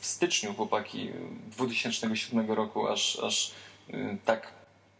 [0.00, 1.10] w styczniu chłopaki
[1.56, 3.52] 2007 roku aż, aż
[3.90, 4.52] y, tak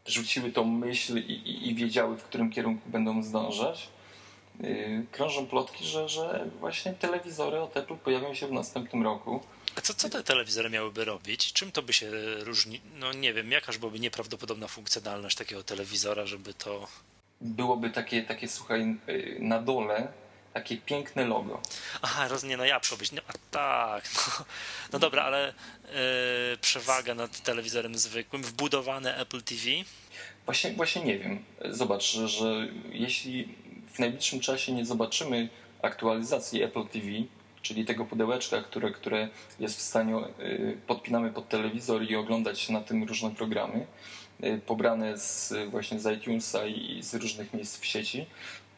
[0.06, 3.88] rzuciły tą myśl i, i, i wiedziały, w którym kierunku będą zdążać.
[5.12, 9.40] Krążą plotki, że, że właśnie telewizory od Apple pojawią się w następnym roku.
[9.78, 11.52] A co, co te telewizory miałyby robić?
[11.52, 12.80] Czym to by się różni?
[12.94, 16.88] No nie wiem, jakaż byłaby nieprawdopodobna funkcjonalność takiego telewizora, żeby to...
[17.40, 18.96] Byłoby takie, takie słuchaj,
[19.38, 20.08] na dole
[20.54, 21.60] takie piękne logo.
[22.02, 23.12] Aha, roz, nie, no jabłko być.
[23.12, 24.44] No, a tak, no,
[24.92, 25.54] no dobra, ale
[25.84, 29.62] yy, przewaga nad telewizorem zwykłym, wbudowane Apple TV?
[30.44, 31.44] Właśnie, właśnie nie wiem.
[31.70, 33.54] Zobacz, że, że jeśli
[33.92, 35.48] w najbliższym czasie nie zobaczymy
[35.82, 37.06] aktualizacji Apple TV,
[37.62, 39.28] czyli tego pudełeczka, które, które
[39.60, 43.86] jest w stanie, y, podpinamy pod telewizor i oglądać na tym różne programy,
[44.44, 48.26] y, pobrane z, właśnie z iTunesa i z różnych miejsc w sieci,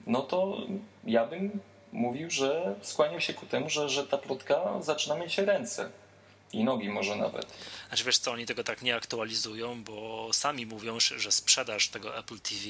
[0.07, 0.57] no to
[1.05, 1.61] ja bym
[1.93, 5.91] mówił, że skłaniał się ku temu, że, że ta plotka zaczyna mieć ręce
[6.53, 7.46] i nogi może nawet.
[7.88, 12.40] Znaczy wiesz co, oni tego tak nie aktualizują, bo sami mówią, że sprzedaż tego Apple
[12.40, 12.64] TV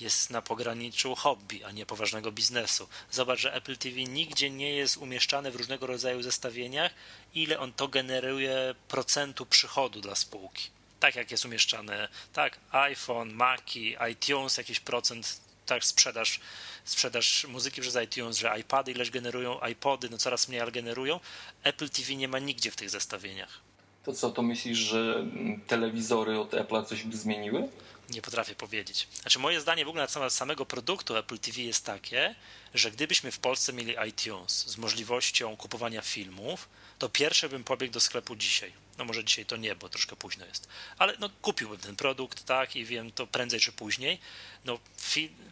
[0.00, 2.88] jest na pograniczu hobby, a nie poważnego biznesu.
[3.10, 6.92] Zobacz, że Apple TV nigdzie nie jest umieszczane w różnego rodzaju zestawieniach,
[7.34, 10.68] ile on to generuje procentu przychodu dla spółki.
[11.00, 15.40] Tak jak jest umieszczane, tak, iPhone, Maci, iTunes, jakiś procent,
[15.70, 16.40] tak, sprzedaż
[16.84, 21.20] sprzedaż muzyki przez iTunes, że iPady ileś generują, iPody no coraz mniej, ale generują.
[21.62, 23.60] Apple TV nie ma nigdzie w tych zestawieniach.
[24.04, 25.26] To co, to myślisz, że
[25.66, 27.68] telewizory od Apple'a coś by zmieniły?
[28.10, 29.08] Nie potrafię powiedzieć.
[29.20, 32.34] Znaczy moje zdanie w ogóle na temat samego produktu Apple TV jest takie,
[32.74, 38.00] że gdybyśmy w Polsce mieli iTunes z możliwością kupowania filmów, to pierwsze bym pobiegł do
[38.00, 38.72] sklepu dzisiaj.
[38.98, 40.68] No może dzisiaj to nie, bo troszkę późno jest.
[40.98, 44.20] Ale no kupiłbym ten produkt, tak, i wiem to prędzej czy później.
[44.64, 44.78] No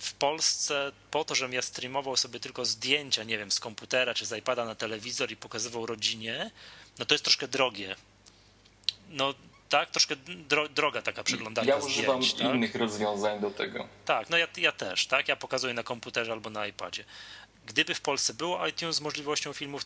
[0.00, 4.26] w Polsce po to, żebym ja streamował sobie tylko zdjęcia, nie wiem, z komputera czy
[4.26, 6.50] z iPada na telewizor i pokazywał rodzinie,
[6.98, 7.96] no to jest troszkę drogie.
[9.08, 9.34] No
[9.68, 10.16] tak, troszkę
[10.48, 12.54] dro, droga taka przeglądarka Ja używam zdjęć, tak?
[12.54, 13.88] innych rozwiązań do tego.
[14.04, 17.04] Tak, no ja, ja też, tak, ja pokazuję na komputerze albo na iPadzie.
[17.66, 19.82] Gdyby w Polsce było iTunes z możliwością filmów,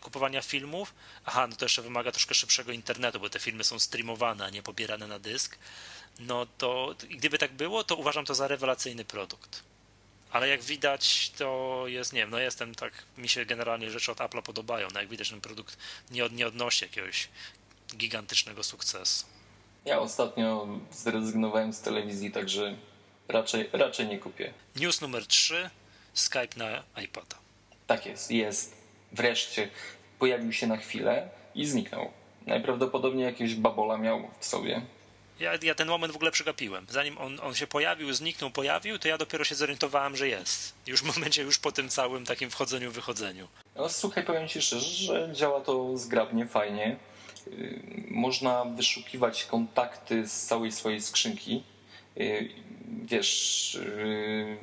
[0.00, 4.44] kupowania filmów, aha, no to jeszcze wymaga troszkę szybszego internetu, bo te filmy są streamowane,
[4.44, 5.58] a nie pobierane na dysk,
[6.18, 9.62] no to gdyby tak było, to uważam to za rewelacyjny produkt.
[10.30, 14.18] Ale jak widać, to jest, nie wiem, no jestem tak, mi się generalnie rzeczy od
[14.18, 15.76] Apple'a podobają, no jak widać ten produkt
[16.10, 17.28] nie, od, nie odnosi jakiegoś
[17.96, 19.26] gigantycznego sukcesu.
[19.84, 22.76] Ja ostatnio zrezygnowałem z telewizji, także
[23.28, 24.52] raczej, raczej nie kupię.
[24.76, 25.70] News numer 3.
[26.14, 27.36] Skype na iPada.
[27.86, 28.76] Tak jest, jest.
[29.12, 29.70] Wreszcie
[30.18, 32.10] pojawił się na chwilę i zniknął.
[32.46, 34.82] Najprawdopodobniej jakiegoś babola miał w sobie.
[35.40, 36.86] Ja, ja ten moment w ogóle przegapiłem.
[36.90, 40.74] Zanim on, on się pojawił, zniknął, pojawił, to ja dopiero się zorientowałem, że jest.
[40.86, 43.48] Już w momencie, już po tym całym takim wchodzeniu, wychodzeniu.
[43.76, 46.96] No słuchaj, powiem Ci szczerze, że działa to zgrabnie, fajnie.
[47.46, 47.80] Yy,
[48.10, 51.62] można wyszukiwać kontakty z całej swojej skrzynki.
[52.16, 52.48] Yy,
[53.04, 54.58] wiesz, yy,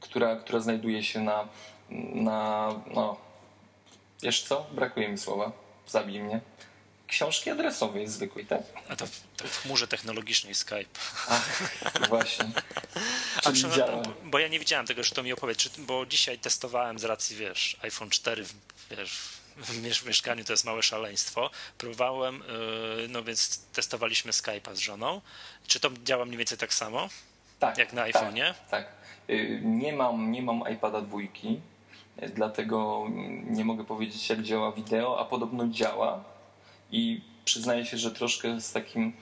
[0.00, 1.48] która, która znajduje się na,
[2.14, 3.16] na no,
[4.22, 5.52] wiesz co, brakuje mi słowa,
[5.86, 6.40] zabij mnie.
[7.06, 8.62] Książki adresowej zwykłej, tak?
[8.88, 10.98] A to w, to w chmurze technologicznej Skype.
[11.28, 11.62] Ach,
[12.08, 12.44] właśnie.
[13.44, 14.02] A czy, działa.
[14.24, 17.76] Bo ja nie widziałem tego, że to mi opowiedz, bo dzisiaj testowałem z racji, wiesz,
[17.82, 18.44] iPhone 4,
[18.90, 19.18] wiesz,
[19.62, 21.50] w mieszkaniu to jest małe szaleństwo.
[21.78, 25.20] Próbowałem, y, no więc testowaliśmy Skype'a z żoną.
[25.66, 27.08] Czy to działa mniej więcej tak samo?
[27.58, 27.78] Tak.
[27.78, 28.54] Jak na tak, iPhone'ie?
[28.70, 28.88] Tak.
[29.30, 31.60] Y, nie mam, nie mam iPada dwójki,
[32.34, 33.06] dlatego
[33.44, 36.24] nie mogę powiedzieć, jak działa wideo, a podobno działa.
[36.90, 39.12] I przyznaję się, że troszkę z takim.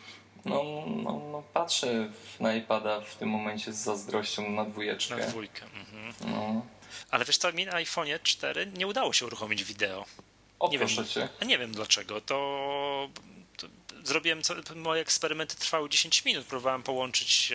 [0.45, 2.11] No, no, no patrzę
[2.41, 5.17] na iPada w tym momencie z zazdrością na dwójeczkę.
[5.17, 5.65] Na dwójkę.
[5.65, 6.15] Mhm.
[6.21, 6.63] No.
[7.11, 10.05] Ale wiesz co, mi na iPhone'ie 4 nie udało się uruchomić wideo.
[10.61, 11.29] O, nie wiem, cię.
[11.47, 12.21] Nie wiem dlaczego.
[12.21, 13.09] To,
[13.57, 13.67] to
[14.05, 14.43] zrobiłem,
[14.75, 16.47] moje eksperymenty trwały 10 minut.
[16.47, 17.53] Próbowałem połączyć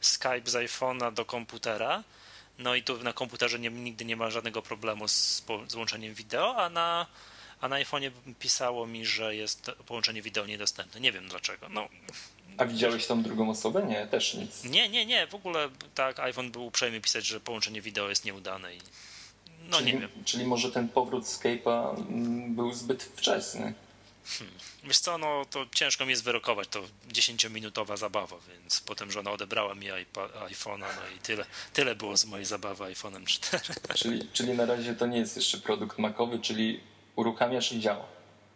[0.00, 2.02] Skype z iPhone'a do komputera.
[2.58, 6.68] No i tu na komputerze nie, nigdy nie ma żadnego problemu z złączeniem wideo, a
[6.68, 7.06] na,
[7.60, 11.00] a na iPhone'ie pisało mi, że jest połączenie wideo niedostępne.
[11.00, 11.68] Nie wiem dlaczego.
[11.68, 11.88] No,
[12.58, 13.82] a widziałeś tam drugą osobę?
[13.82, 14.64] Nie, też nic.
[14.64, 15.26] Nie, nie, nie.
[15.26, 18.74] W ogóle tak, iPhone był uprzejmy pisać, że połączenie wideo jest nieudane.
[18.74, 18.80] I...
[19.70, 20.10] No czyli, nie wiem.
[20.24, 23.74] Czyli może ten powrót Skype'a mm, był zbyt wczesny.
[24.24, 24.54] Hmm.
[24.84, 29.74] Wiesz co, no to ciężko mi jest wyrokować, to 10-minutowa zabawa, więc potem żona odebrała
[29.74, 29.86] mi
[30.50, 33.64] iPhone'a, no i tyle, tyle było z mojej zabawy iPhone'em 4.
[33.94, 36.80] Czyli, czyli na razie to nie jest jeszcze produkt makowy, czyli
[37.16, 38.06] uruchamiasz i działa.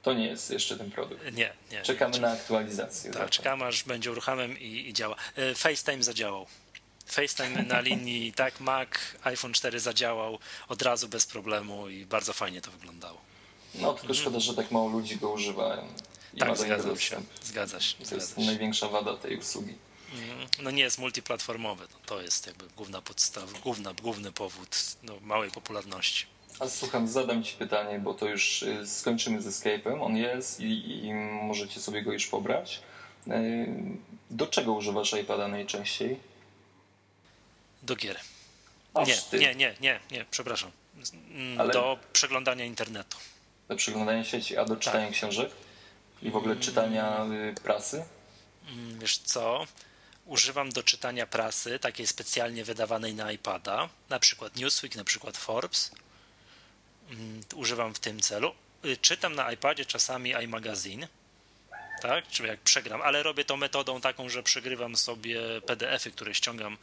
[0.03, 1.25] To nie jest jeszcze ten produkt.
[1.33, 1.83] Nie, nie.
[1.83, 2.21] Czekamy nie.
[2.21, 3.11] na aktualizację.
[3.11, 5.17] Tak, czekamy aż będzie uruchamiam i, i działa.
[5.37, 6.47] E, FaceTime zadziałał.
[7.07, 8.89] FaceTime na linii, tak, Mac,
[9.25, 10.39] iPhone 4 zadziałał
[10.69, 13.21] od razu bez problemu i bardzo fajnie to wyglądało.
[13.75, 14.15] No, tylko mhm.
[14.15, 15.85] szkoda, że tak mało ludzi go używa.
[16.35, 17.23] I tak, zgadza się.
[17.43, 18.05] Zgadza się.
[18.05, 19.75] To jest największa wada tej usługi.
[20.63, 21.85] No nie jest multiplatformowy.
[21.93, 26.27] No to jest jakby główna podstawa, główna, główny powód no, małej popularności.
[26.61, 30.03] A słucham, zadam Ci pytanie, bo to już y, skończymy z Escape'em.
[30.03, 32.83] On jest i, i możecie sobie go już pobrać.
[33.29, 33.67] Y,
[34.31, 36.17] do czego używasz iPada najczęściej?
[37.85, 38.21] Do gier.
[39.07, 40.71] Nie, nie, nie, nie, nie, przepraszam.
[41.31, 43.17] Mm, Ale- Do przeglądania internetu.
[43.69, 45.51] Do przeglądania sieci, a do czytania książek?
[46.23, 48.05] I w ogóle czytania y, prasy?
[48.69, 49.67] Mm, Wiesz co?
[50.27, 55.91] Używam do czytania prasy, takiej specjalnie wydawanej na iPada, na przykład Newsweek, na przykład Forbes.
[57.11, 58.55] Mm, Używam w tym celu.
[58.85, 61.09] Y, Czytam na iPadzie czasami iMagazine,
[62.09, 62.29] tak?
[62.29, 66.77] Czy jak przegram, ale robię to metodą taką, że przegrywam sobie PDF-y, które ściągam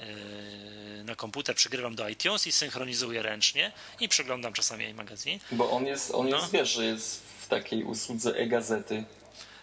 [0.00, 5.40] yy, na komputer, przegrywam do iTunes i synchronizuję ręcznie i przeglądam czasami iMagazine.
[5.52, 6.48] Bo on jest, on jest No.
[6.58, 9.04] wiesz, że jest w takiej usłudze e-gazety.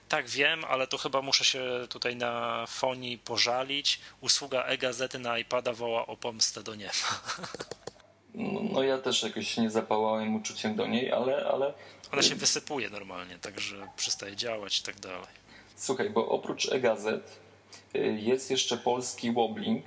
[0.10, 4.00] Tak, wiem, ale to chyba muszę się tutaj na fonii pożalić.
[4.22, 6.94] Usługa e-gazety na iPada woła o pomstę do nieba.
[8.38, 11.74] No, no ja też jakoś nie zapałałem uczuciem do niej, ale, ale
[12.14, 15.28] Ona się wysypuje normalnie, także przestaje działać i tak dalej.
[15.76, 17.40] słuchaj, bo oprócz e-gazet
[17.96, 19.86] y, jest jeszcze polski Woblink.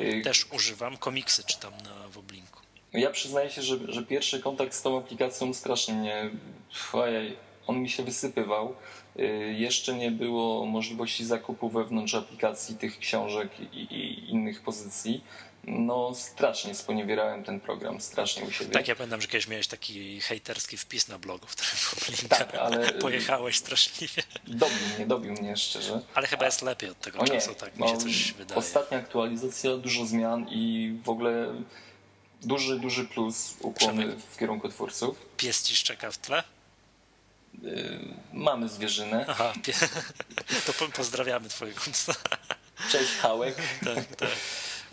[0.00, 2.60] Y, Też używam, komiksy czytam na Woblinku.
[2.92, 6.30] Ja przyznaję się, że, że pierwszy kontakt z tą aplikacją strasznie mnie.
[6.92, 8.74] Ojej, on mi się wysypywał.
[9.18, 15.24] Y, Jeszcze nie było możliwości zakupu wewnątrz aplikacji tych książek i, i innych pozycji.
[15.66, 18.70] No, strasznie sponiewierałem ten program, strasznie u siebie.
[18.70, 22.92] Tak, ja pamiętam, że kiedyś miałeś taki hejterski wpis na blogu, w którym Tak, ale-
[22.92, 24.22] pojechałeś straszliwie.
[24.46, 26.00] Dobił mnie, dobił mnie szczerze.
[26.14, 28.58] Ale chyba jest lepiej od tego O nie, czasu, tak mi się coś wydaje.
[28.58, 31.54] ostatnia aktualizacja, dużo zmian i w ogóle
[32.42, 34.18] duży, duży plus ukłony Przemek.
[34.30, 35.18] w kierunku twórców.
[35.36, 36.42] Pies ci szczeka w tle?
[37.64, 37.98] Y,
[38.32, 39.24] Mamy zwierzynę.
[39.28, 39.72] Aha, pie...
[40.66, 42.14] to po- pozdrawiamy twojego psa.
[42.92, 43.56] Cześć, Hałek.
[43.84, 44.28] tak, tak.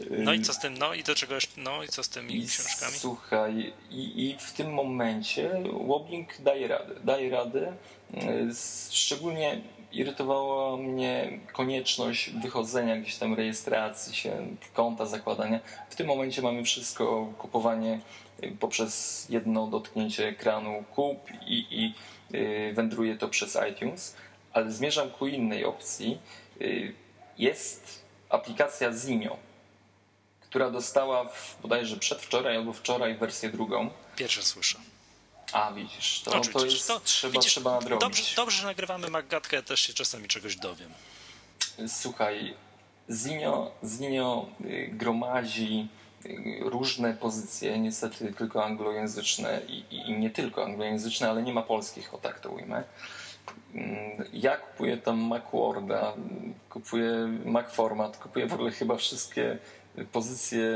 [0.10, 2.36] No i co z tym, no i do czego jeszcze, no i co z tymi
[2.38, 2.94] I książkami?
[2.94, 6.96] Słuchaj, i, i w tym momencie Woblink daje radę.
[7.04, 7.74] Daje radę.
[8.14, 8.50] Y,
[8.92, 15.60] Szczególnie irytowała mnie konieczność wychodzenia gdzieś tam rejestracji się, konta zakładania.
[15.90, 18.00] W tym momencie mamy wszystko, kupowanie
[18.44, 21.94] y, poprzez jedno dotknięcie ekranu kup i, i
[22.38, 24.16] y, wędruje to przez iTunes,
[24.54, 26.18] ale zmierzam ku innej opcji.
[27.38, 29.38] Jest aplikacja Zinio
[30.54, 33.90] która dostała w, bodajże przedwczoraj albo wczoraj wersję drugą.
[34.16, 34.78] Pierwsze słyszę.
[35.54, 38.02] A widzisz, to, No, to jest, to- trzeba, widzisz, trzeba nadrobić.
[38.02, 40.90] Dobrze, dobrze, że nagrywamy Maggatkę, ja też się czasami czegoś dowiem.
[41.88, 42.54] Słuchaj,
[43.12, 45.88] Zinio, Zinio y, gromadzi
[46.26, 51.62] y, różne pozycje, niestety tylko anglojęzyczne i, i, i nie tylko anglojęzyczne, ale nie ma
[51.62, 52.84] polskich, o tak to ujmę.
[53.76, 56.14] Mm, Ja kupuję tam Macworda,
[56.70, 57.12] kupuję
[57.46, 59.58] Macformat, kupuję w ogóle chyba wszystkie
[60.12, 60.70] pozycje,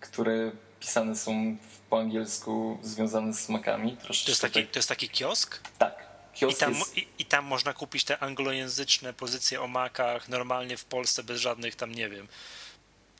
[0.00, 1.56] które pisane są
[1.90, 3.96] po angielsku związane z Macami.
[3.96, 5.60] Troszeczkę To jest taki, tak- to jest taki kiosk?
[5.78, 6.04] tak.
[6.34, 10.76] I Kiosk tam, jest, i, I tam można kupić te anglojęzyczne pozycje o makach normalnie
[10.76, 12.28] w Polsce bez żadnych tam, nie wiem,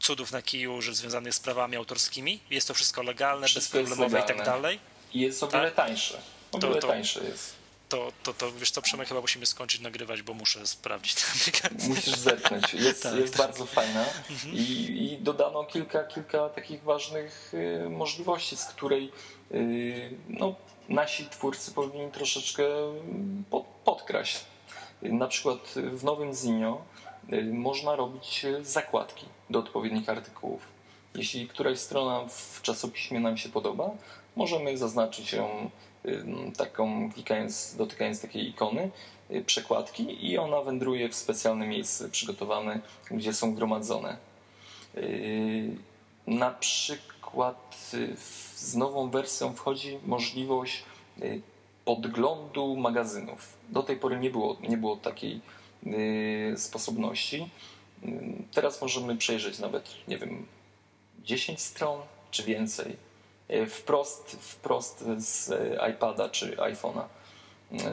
[0.00, 2.40] cudów na kiju, że związanych z prawami autorskimi.
[2.50, 4.78] Jest to wszystko legalne, Wszystko bezproblemowe i tak dalej.
[5.12, 6.20] i jest o wiele tańsze.
[6.52, 7.54] O To- wiele to- tańsze jest.
[7.89, 11.89] To, to, to wiesz co, Przemek, chyba musimy skończyć nagrywać, bo muszę sprawdzić tę aplikację.
[11.89, 12.74] Musisz zerknąć.
[12.74, 13.47] Jest, Tak, jest tak.
[13.47, 14.05] bardzo fajna
[14.53, 19.12] I, i dodano kilka, kilka takich ważnych y, możliwości, z której
[19.53, 20.55] y, no,
[20.89, 22.64] nasi twórcy powinni troszeczkę
[23.51, 24.41] pod, podkraść.
[25.03, 26.82] Na przykład w nowym Zinio
[27.32, 30.62] y, można robić zakładki do odpowiednich artykułów.
[31.14, 33.91] Jeśli któraś strona w czasopiśmie nam się podoba,
[34.37, 35.70] możemy zaznaczyć ją
[36.57, 38.90] taką, klikając, dotykając takiej ikony,
[39.30, 42.80] y, przekładki i ona wędruje w specjalne miejsce przygotowane,
[43.11, 44.16] gdzie są gromadzone.
[44.94, 45.02] Yy,
[46.26, 48.16] Na przykład y,
[48.57, 50.82] z nową wersją wchodzi możliwość
[51.22, 51.40] y,
[51.84, 53.57] podglądu magazynów.
[53.68, 55.40] Do tej pory nie było, nie było takiej
[55.86, 57.50] y, sposobności.
[58.05, 58.09] Y,
[58.55, 60.46] Teraz możemy przejrzeć nawet, nie wiem,
[61.24, 62.00] 10 stron
[62.30, 62.96] czy więcej.
[63.51, 67.05] Y, Wprost, wprost z y, iPada czy iPhone'a.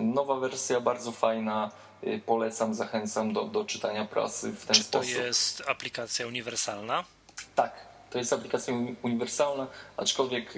[0.01, 1.71] Nowa wersja, bardzo fajna.
[2.03, 5.09] Y, Polecam, zachęcam do, do czytania prasy w ten Czy to sposób.
[5.15, 7.03] jest aplikacja uniwersalna?
[7.55, 7.73] Tak,
[8.09, 10.53] to jest aplikacja uni- uniwersalna, aczkolwiek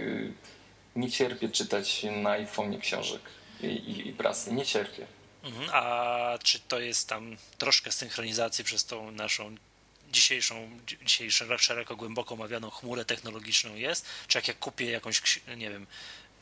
[0.96, 3.22] nie cierpię czytać na iPhone'ie książek
[3.62, 4.54] i, i, i prasy.
[4.54, 5.06] Nie cierpię.
[5.44, 5.70] Mhm.
[5.74, 9.56] A czy to jest tam troszkę synchronizacji przez tą naszą
[10.14, 14.06] dzisiejszą, dzi- dzisiejszą szeroko głęboko omawianą chmurę technologiczną jest?
[14.28, 15.88] Czy jak ja kupię jakąś, nie wiem,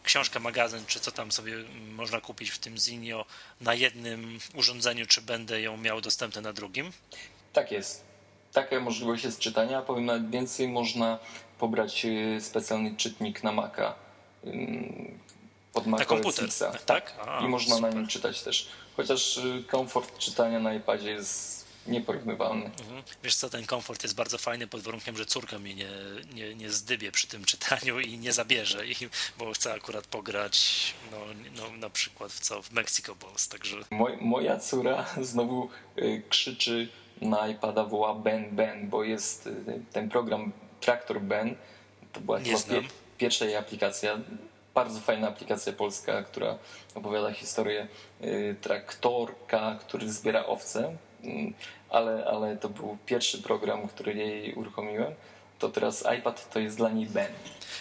[0.04, 3.26] książkę, magazyn, czy co tam sobie mm, można kupić w tym Zinio
[3.62, 6.92] na jednym urządzeniu, czy będę ją miał dostępne na drugim?
[7.54, 8.04] Tak jest.
[8.54, 9.82] Taka możliwość jest czytania.
[9.82, 11.20] Powiem nawet więcej, można
[11.60, 13.96] pobrać y, specjalny czytnik na Maca
[15.74, 16.50] pod Mac na komputer,
[16.86, 17.14] tak?
[17.28, 17.94] A, I można super.
[17.94, 18.70] na nim czytać też.
[18.96, 22.66] Chociaż y, komfort czytania na iPadzie jest nieporównywalny.
[22.66, 23.04] Mhm.
[23.24, 25.90] Wiesz co, ten komfort jest bardzo fajny pod warunkiem, że córka mnie nie,
[26.34, 28.96] nie, nie zdybie przy tym czytaniu i nie zabierze, i,
[29.38, 31.18] bo chce akurat pograć no,
[31.56, 32.62] no, na przykład w co?
[32.62, 33.78] W Mexico Balls, także...
[33.92, 36.88] Moj, moja córa znowu y, krzyczy
[37.22, 39.54] na iPada woła Ben Ben, bo jest y,
[39.92, 41.56] ten program Traktor Ben.
[42.14, 42.82] To była chyba pie,
[43.18, 44.20] pierwsza jej aplikacja.
[44.74, 46.58] Bardzo fajna aplikacja polska, która
[46.96, 47.88] opowiada historię
[48.22, 50.98] y, traktorka, który zbiera owce.
[51.26, 51.54] Y,
[51.90, 55.14] ale, ale to był pierwszy program, który jej uruchomiłem
[55.62, 57.34] to teraz iPad to jest dla niej Ben.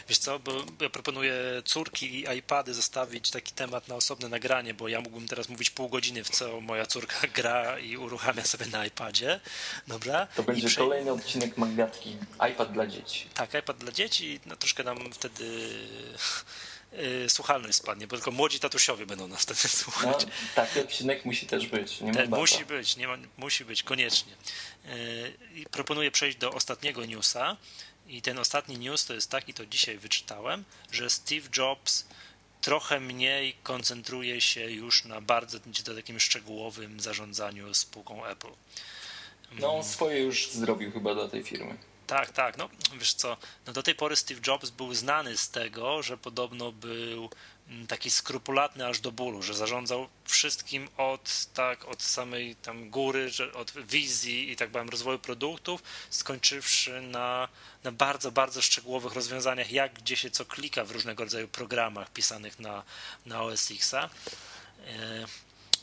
[0.09, 1.35] Wiesz co, bo ja proponuję
[1.65, 5.89] córki i iPady zostawić taki temat na osobne nagranie, bo ja mógłbym teraz mówić pół
[5.89, 9.41] godziny, w co moja córka gra i uruchamia sobie na iPadzie.
[9.89, 10.27] Dobra?
[10.27, 12.17] To będzie kolejny odcinek Magwiatki.
[12.51, 13.29] iPad dla dzieci.
[13.35, 14.41] Tak, iPad dla dzieci.
[14.47, 15.45] No, troszkę nam wtedy
[17.29, 20.27] słuchalność spadnie, bo tylko młodzi tatusiowie będą nas wtedy słuchać.
[20.27, 22.01] No, taki odcinek musi też być.
[22.01, 24.33] Nie ma musi być, nie ma, musi być, koniecznie.
[24.85, 27.57] Yy, proponuję przejść do ostatniego newsa.
[28.09, 32.05] I ten ostatni news to jest taki, to dzisiaj wyczytałem, że Steve Jobs
[32.61, 35.59] trochę mniej koncentruje się już na bardzo
[35.97, 38.53] takim szczegółowym zarządzaniu spółką Apple.
[39.53, 41.77] No on swoje już zrobił chyba dla tej firmy.
[42.11, 42.57] Tak, tak.
[42.57, 43.37] No wiesz co,
[43.67, 47.31] no do tej pory Steve Jobs był znany z tego, że podobno był
[47.69, 53.31] mm, taki skrupulatny aż do bólu, że zarządzał wszystkim od, tak, od samej tam góry,
[53.31, 57.49] że od wizji i tak powiem rozwoju produktów, skończywszy na,
[57.85, 62.59] na bardzo, bardzo szczegółowych rozwiązaniach, jak gdzie się co klika w różnego rodzaju programach pisanych
[62.59, 62.83] na,
[63.27, 64.11] na OS X-a.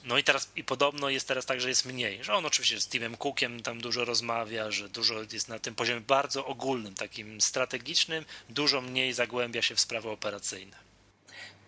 [0.07, 2.87] No i teraz i podobno jest teraz tak, że jest mniej, że on oczywiście z
[2.87, 8.25] Timem Cookiem tam dużo rozmawia, że dużo jest na tym poziomie bardzo ogólnym, takim strategicznym,
[8.49, 10.77] dużo mniej zagłębia się w sprawy operacyjne.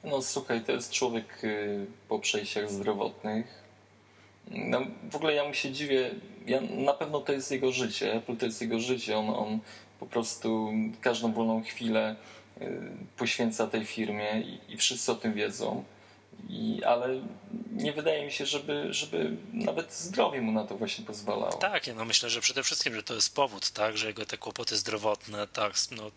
[0.03, 3.63] No słuchaj, to jest człowiek y, po przejściach zdrowotnych.
[4.47, 4.81] No,
[5.11, 6.11] w ogóle ja mu się dziwię,
[6.45, 9.59] ja, na pewno to jest jego życie, Apple to jest jego życie, on, on
[9.99, 12.15] po prostu każdą wolną chwilę
[12.61, 12.81] y,
[13.17, 15.83] poświęca tej firmie i, i wszyscy o tym wiedzą.
[16.49, 17.21] I, ale
[17.71, 21.53] nie wydaje mi się, żeby, żeby nawet zdrowie mu na to właśnie pozwalało.
[21.53, 24.77] Tak, no myślę, że przede wszystkim, że to jest powód, tak, że jego te kłopoty
[24.77, 26.11] zdrowotne tak, no,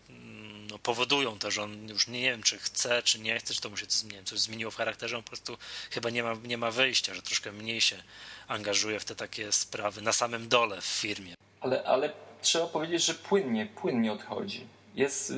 [0.69, 3.69] no, powodują to, że on już nie wiem, czy chce, czy nie chce, czy to
[3.69, 5.57] mu się coś, nie wiem, coś zmieniło w charakterze, on po prostu
[5.91, 8.03] chyba nie ma, nie ma wyjścia, że troszkę mniej się
[8.47, 11.35] angażuje w te takie sprawy na samym dole w firmie.
[11.61, 14.67] Ale, ale trzeba powiedzieć, że płynnie, płynnie odchodzi.
[14.95, 15.33] Jest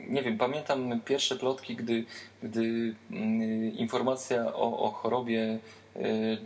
[0.00, 2.04] nie wiem, pamiętam pierwsze plotki, gdy,
[2.42, 5.58] gdy mm, informacja o, o chorobie
[5.96, 6.00] e,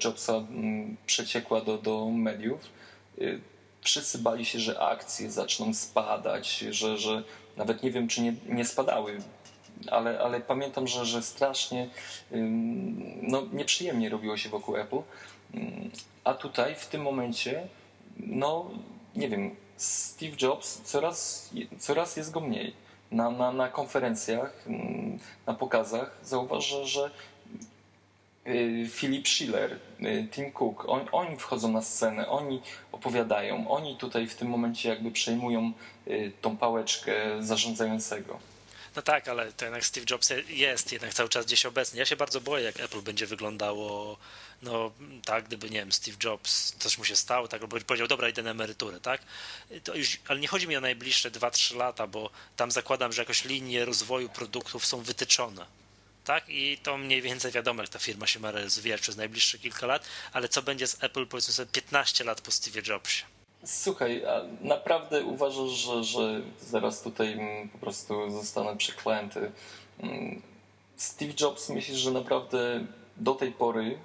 [0.05, 2.61] Jobsa mm, przeciekła do, do mediów.
[3.21, 3.25] E,
[3.81, 7.23] wszyscy bali się, że akcje zaczną spadać, że, że
[7.57, 9.19] nawet nie wiem, czy nie, nie spadały,
[9.91, 11.89] ale, ale pamiętam, że, że strasznie
[13.23, 15.03] no, nieprzyjemnie robiło się wokół Apple.
[15.55, 15.91] Mm,
[16.25, 17.69] a tutaj w tym momencie,
[18.17, 18.71] no
[19.17, 25.55] nie wiem, Steve Jobs coraz, coraz jest go mniej na, na, na konferencjach, mm, na
[25.55, 27.11] pokazach zauważę, że
[28.47, 34.27] y, Philip Schiller, y, Tim Cook, on, oni wchodzą na scenę, oni opowiadają, oni tutaj
[34.27, 35.73] w tym momencie jakby przejmują
[36.09, 38.39] y, tą pałeczkę zarządzającego.
[38.97, 41.99] No tak, ale to jednak Steve Jobs jest jednak cały czas gdzieś obecny.
[41.99, 44.19] Ja się bardzo boję, jak Apple będzie wyglądało
[44.63, 44.93] no
[45.25, 48.43] tak, gdyby, nie wiem, Steve Jobs, coś mu się stało, tak, albo powiedział, dobra, idę
[48.43, 49.23] na emeryturę, tak,
[49.85, 53.45] to już, ale nie chodzi mi o najbliższe 2-3 lata, bo tam zakładam, że jakoś
[53.45, 55.67] linie rozwoju produktów są wytyczone,
[56.25, 59.87] tak, i to mniej więcej wiadomo, jak ta firma się ma rozwijać przez najbliższe kilka
[59.87, 63.25] lat, ale co będzie z Apple, powiedzmy sobie, 15 lat po Steve Jobsie?
[63.65, 64.23] Słuchaj,
[64.61, 69.53] naprawdę uważasz, że, że zaraz tutaj mm, po prostu zostanę przeklęty.
[70.01, 70.43] Mm,
[70.97, 72.85] Steve Jobs myślisz, że naprawdę
[73.17, 73.99] do tej pory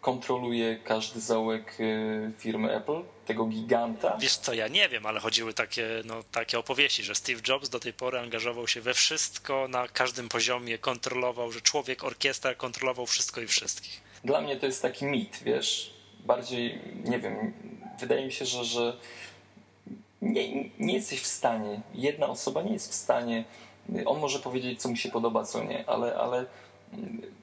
[0.00, 4.16] kontroluje każdy zaułek y, firmy Apple, tego giganta?
[4.20, 7.80] Wiesz co, ja nie wiem, ale chodziły takie, no, takie opowieści, że Steve Jobs do
[7.80, 13.40] tej pory angażował się we wszystko, na każdym poziomie kontrolował, że człowiek, orkiestra kontrolował wszystko
[13.40, 14.00] i wszystkich.
[14.24, 17.52] Dla mnie to jest taki mit, wiesz, bardziej, nie wiem,
[18.00, 18.96] wydaje mi się, że, że
[20.22, 23.44] nie, nie jesteś w stanie, jedna osoba nie jest w stanie,
[24.06, 26.46] on może powiedzieć, co mu się podoba, co nie, ale, ale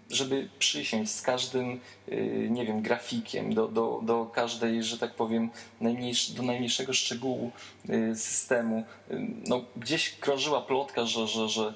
[0.10, 1.80] żeby przysiąść z każdym,
[2.10, 5.49] y, nie wiem, grafikiem, do, do, do każdej, że tak powiem,
[5.82, 7.52] najmniejszy, do najmniejszego szczegółu
[7.89, 8.84] y, systemu.
[9.12, 11.74] Y, no, gdzieś krążyła plotka, że, że, że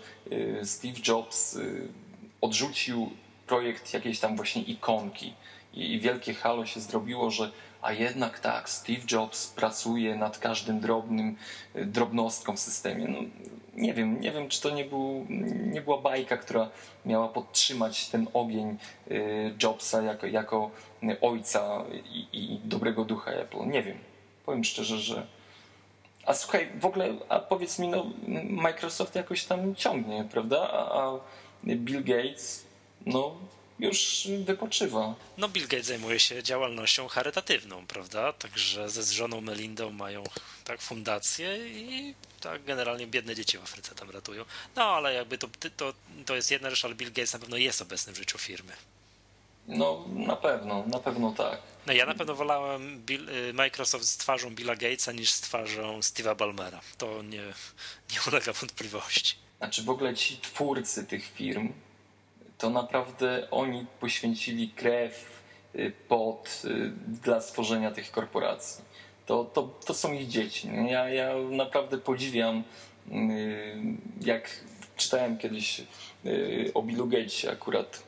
[0.63, 1.57] Steve Jobs
[2.41, 3.09] odrzucił
[3.47, 5.33] projekt jakiejś tam właśnie ikonki.
[5.73, 7.51] i wielkie halo się zrobiło, że
[7.85, 11.35] a jednak tak, Steve Jobs pracuje nad każdym drobnym,
[11.75, 13.07] drobnostką w systemie.
[13.07, 13.19] No,
[13.75, 15.25] nie wiem, nie wiem, czy to nie, był,
[15.71, 16.69] nie była bajka, która
[17.05, 18.77] miała podtrzymać ten ogień
[19.63, 20.71] Jobsa jako, jako
[21.21, 21.83] ojca
[22.13, 23.67] i, i dobrego ducha Apple.
[23.67, 23.97] Nie wiem.
[24.45, 25.27] Powiem szczerze, że
[26.25, 28.05] a słuchaj, w ogóle, a powiedz mi, no,
[28.49, 30.69] Microsoft jakoś tam ciągnie, prawda?
[30.71, 31.19] A, a
[31.63, 32.65] Bill Gates,
[33.05, 33.35] no,
[33.79, 35.15] już wypoczywa.
[35.37, 38.33] No, Bill Gates zajmuje się działalnością charytatywną, prawda?
[38.33, 40.23] Także ze z żoną Melindą mają
[40.63, 44.45] tak fundację i tak generalnie biedne dzieci w Afryce tam ratują.
[44.75, 45.47] No, ale jakby to,
[45.77, 45.93] to,
[46.25, 48.73] to jest jedna rzecz, ale Bill Gates na pewno jest obecny w życiu firmy.
[49.67, 51.61] No, na pewno, na pewno tak.
[51.87, 55.99] No ja na pewno wolałem Bill, y, Microsoft z twarzą Billa Gatesa niż z twarzą
[55.99, 56.81] Steve'a Ballmera.
[56.97, 57.43] To nie,
[58.11, 59.35] nie ulega wątpliwości.
[59.57, 61.73] Znaczy w ogóle ci twórcy tych firm,
[62.57, 65.41] to naprawdę oni poświęcili krew,
[65.75, 66.91] y, pot y,
[67.23, 68.83] dla stworzenia tych korporacji.
[69.25, 70.69] To, to, to są ich dzieci.
[70.89, 72.63] Ja, ja naprawdę podziwiam,
[74.21, 74.49] jak
[74.97, 75.81] czytałem kiedyś
[76.73, 78.03] o Billu Gatesie akurat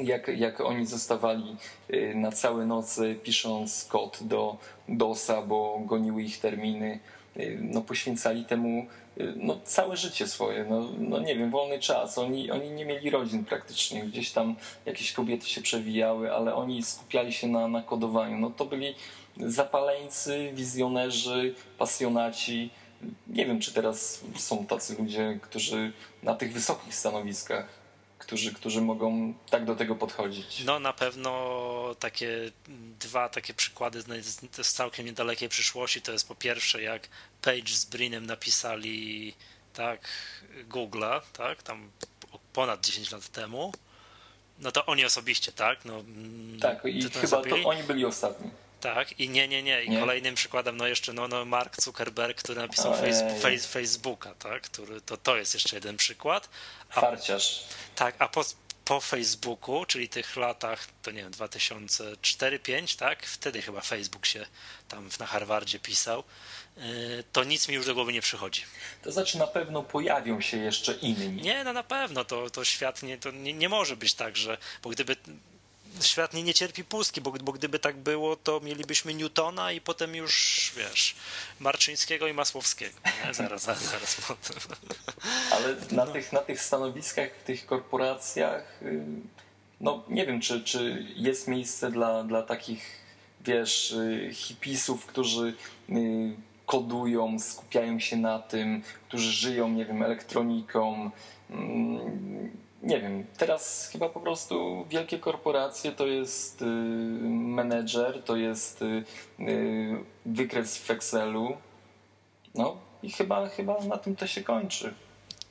[0.00, 1.56] jak, jak oni zostawali
[1.90, 4.56] y, na całe nocy pisząc kod do
[4.88, 6.98] DOSa, bo goniły ich terminy,
[7.36, 8.86] y, no poświęcali temu y,
[9.36, 12.18] no, całe życie swoje, no, no nie wiem, wolny czas.
[12.18, 14.56] Oni, oni nie mieli rodzin praktycznie, gdzieś tam
[14.86, 18.38] jakieś kobiety się przewijały, ale oni skupiali się na, na kodowaniu.
[18.38, 18.94] No to byli
[19.36, 22.70] zapaleńcy, wizjonerzy, pasjonaci.
[23.26, 25.92] Nie wiem, czy teraz są tacy ludzie, którzy
[26.22, 27.83] na tych wysokich stanowiskach
[28.26, 30.64] którzy, którzy mogą tak do tego podchodzić.
[30.64, 32.50] No na pewno takie
[33.00, 37.08] dwa takie przykłady z, całkiem niedalekiej przyszłości to jest po pierwsze jak
[37.42, 39.34] Page z Brinem napisali
[39.74, 40.08] tak
[40.68, 41.90] Google'a, tak, tam
[42.52, 43.72] ponad 10 lat temu.
[44.58, 45.84] No to oni osobiście, tak?
[45.84, 46.04] No,
[46.60, 48.50] tak, i chyba to oni byli ostatni.
[48.84, 49.84] Tak, i nie, nie, nie.
[49.84, 50.00] I nie?
[50.00, 52.94] kolejnym przykładem, no jeszcze no, no Mark Zuckerberg, który napisał
[53.40, 54.62] face, Facebooka, tak?
[54.62, 56.48] Który, to, to jest jeszcze jeden przykład.
[56.90, 57.64] A, Farciarz.
[57.94, 58.44] Tak, a po,
[58.84, 63.26] po Facebooku, czyli tych latach, to nie wiem, 2004-2005, tak?
[63.26, 64.46] Wtedy chyba Facebook się
[64.88, 66.24] tam na Harvardzie pisał.
[66.78, 68.62] Y, to nic mi już do głowy nie przychodzi.
[69.02, 71.42] To znaczy na pewno pojawią się jeszcze inni.
[71.42, 74.58] Nie, no na pewno, to, to świat nie, to nie, nie może być tak, że,
[74.82, 75.16] bo gdyby
[76.00, 80.14] świat nie, nie cierpi pustki, bo, bo gdyby tak było, to mielibyśmy Newtona i potem
[80.14, 81.14] już, wiesz,
[81.60, 82.96] Marczyńskiego i Masłowskiego.
[83.04, 83.34] Nie?
[83.34, 84.56] Zaraz, zaraz, zaraz potem.
[85.50, 86.12] Ale na, no.
[86.12, 89.04] tych, na tych stanowiskach, w tych korporacjach, y,
[89.80, 93.00] no nie wiem, czy, czy jest miejsce dla, dla takich,
[93.40, 95.54] wiesz, y, hipisów, którzy
[95.90, 96.36] y,
[96.66, 101.10] kodują, skupiają się na tym, którzy żyją, nie wiem, elektroniką,
[101.50, 108.82] mm, nie wiem, teraz chyba po prostu wielkie korporacje to jest y, menedżer, to jest
[108.82, 109.04] y,
[109.40, 111.56] y, wykres w Excelu.
[112.54, 114.94] No i chyba, chyba na tym to się kończy.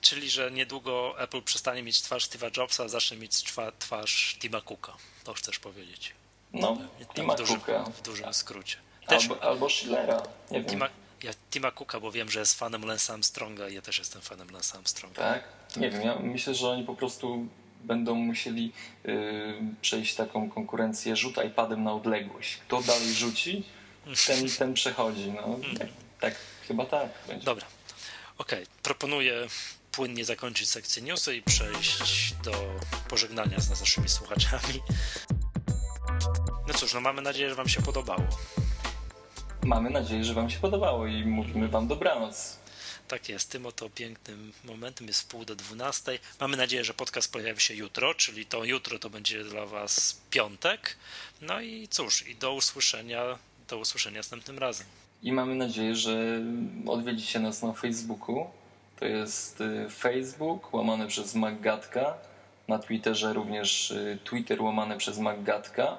[0.01, 3.43] Czyli, że niedługo Apple przestanie mieć twarz Steve'a Jobsa, a zacznie mieć
[3.79, 4.93] twarz Tima Cooka.
[5.23, 6.13] To chcesz powiedzieć.
[6.53, 6.77] No,
[7.15, 7.83] Tima Cooka.
[7.83, 8.77] W dużym skrócie.
[9.07, 10.23] Też, albo, albo Schillera.
[10.51, 13.81] Nie Tima, wiem ja Tima Cooka, bo wiem, że jest fanem Lance Armstronga i ja
[13.81, 15.21] też jestem fanem Lance Armstronga.
[15.21, 15.43] Tak?
[15.77, 17.47] Nie wiem, ja myślę, że oni po prostu
[17.83, 18.71] będą musieli
[19.03, 19.13] yy,
[19.81, 22.57] przejść taką konkurencję rzut iPadem na odległość.
[22.57, 23.63] Kto dalej rzuci,
[24.27, 25.31] ten, ten przechodzi.
[25.31, 25.77] No, mhm.
[25.77, 25.87] tak,
[26.19, 26.35] tak,
[26.67, 27.09] chyba tak.
[27.27, 27.45] Będzie.
[27.45, 27.65] Dobra.
[28.37, 28.73] Okej, okay.
[28.83, 29.47] proponuję
[29.91, 32.51] płynnie zakończyć sekcję newsy i przejść do
[33.09, 34.79] pożegnania z naszymi słuchaczami.
[36.67, 38.23] No cóż, no mamy nadzieję, że Wam się podobało.
[39.63, 42.62] Mamy nadzieję, że Wam się podobało i mówimy Wam dobranoc.
[43.07, 46.19] Tak jest, tym oto pięknym momentem jest pół do dwunastej.
[46.39, 50.97] Mamy nadzieję, że podcast pojawi się jutro, czyli to jutro to będzie dla Was piątek.
[51.41, 53.37] No i cóż, i do usłyszenia,
[53.69, 54.87] do usłyszenia następnym razem.
[55.23, 56.41] I mamy nadzieję, że
[56.87, 58.47] odwiedzicie nas na Facebooku.
[58.99, 62.17] To jest y, Facebook łamane przez Maggatka.
[62.67, 65.97] Na Twitterze również y, Twitter łamane przez Maggatka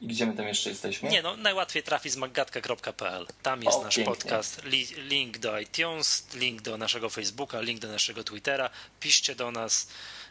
[0.00, 1.10] i gdzie my tam jeszcze jesteśmy?
[1.10, 3.26] Nie, no najłatwiej trafi z maggatka.pl.
[3.42, 4.14] Tam jest o, nasz pięknie.
[4.14, 8.70] podcast, li, link do iTunes, link do naszego Facebooka, link do naszego Twittera.
[9.00, 9.88] Piszcie do nas,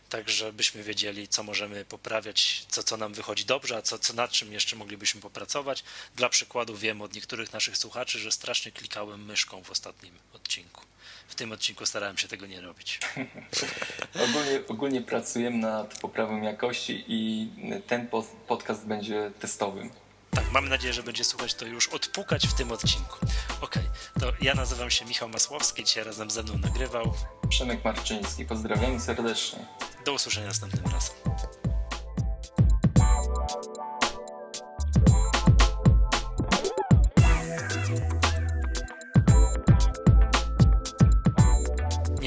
[0.10, 4.32] tak żebyśmy wiedzieli, co możemy poprawiać, co, co nam wychodzi dobrze, a co, co nad
[4.32, 5.84] czym jeszcze moglibyśmy popracować.
[6.16, 10.82] Dla przykładu wiem od niektórych naszych słuchaczy, że strasznie klikałem myszką w ostatnim odcinku.
[11.28, 13.00] W tym odcinku starałem się tego nie robić.
[14.30, 17.50] ogólnie, ogólnie pracujemy nad poprawą jakości i
[17.88, 18.08] ten
[18.48, 19.90] podcast będzie testowym
[20.32, 23.18] tak, mam nadzieję, że będzie słuchać to już odpukać w tym odcinku.
[23.62, 27.14] Okej, okay, to ja nazywam się Michał Masłowski, dzisiaj razem ze mną nagrywał.
[27.50, 29.66] Przemek Marczyński, pozdrawiam serdecznie.
[30.06, 31.16] Do usłyszenia następnym razem.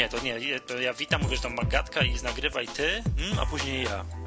[0.03, 3.47] nie, to nie, to ja witam, mówię, że tam Magatka i nagrywaj ty, mm, a
[3.47, 4.22] później ja.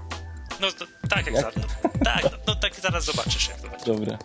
[0.61, 1.43] No to, tak jak, Jak?
[1.43, 1.55] zaraz.
[1.83, 3.85] No, tak, no, no tak zaraz zobaczysz jak to będzie.
[3.85, 4.17] Dobra.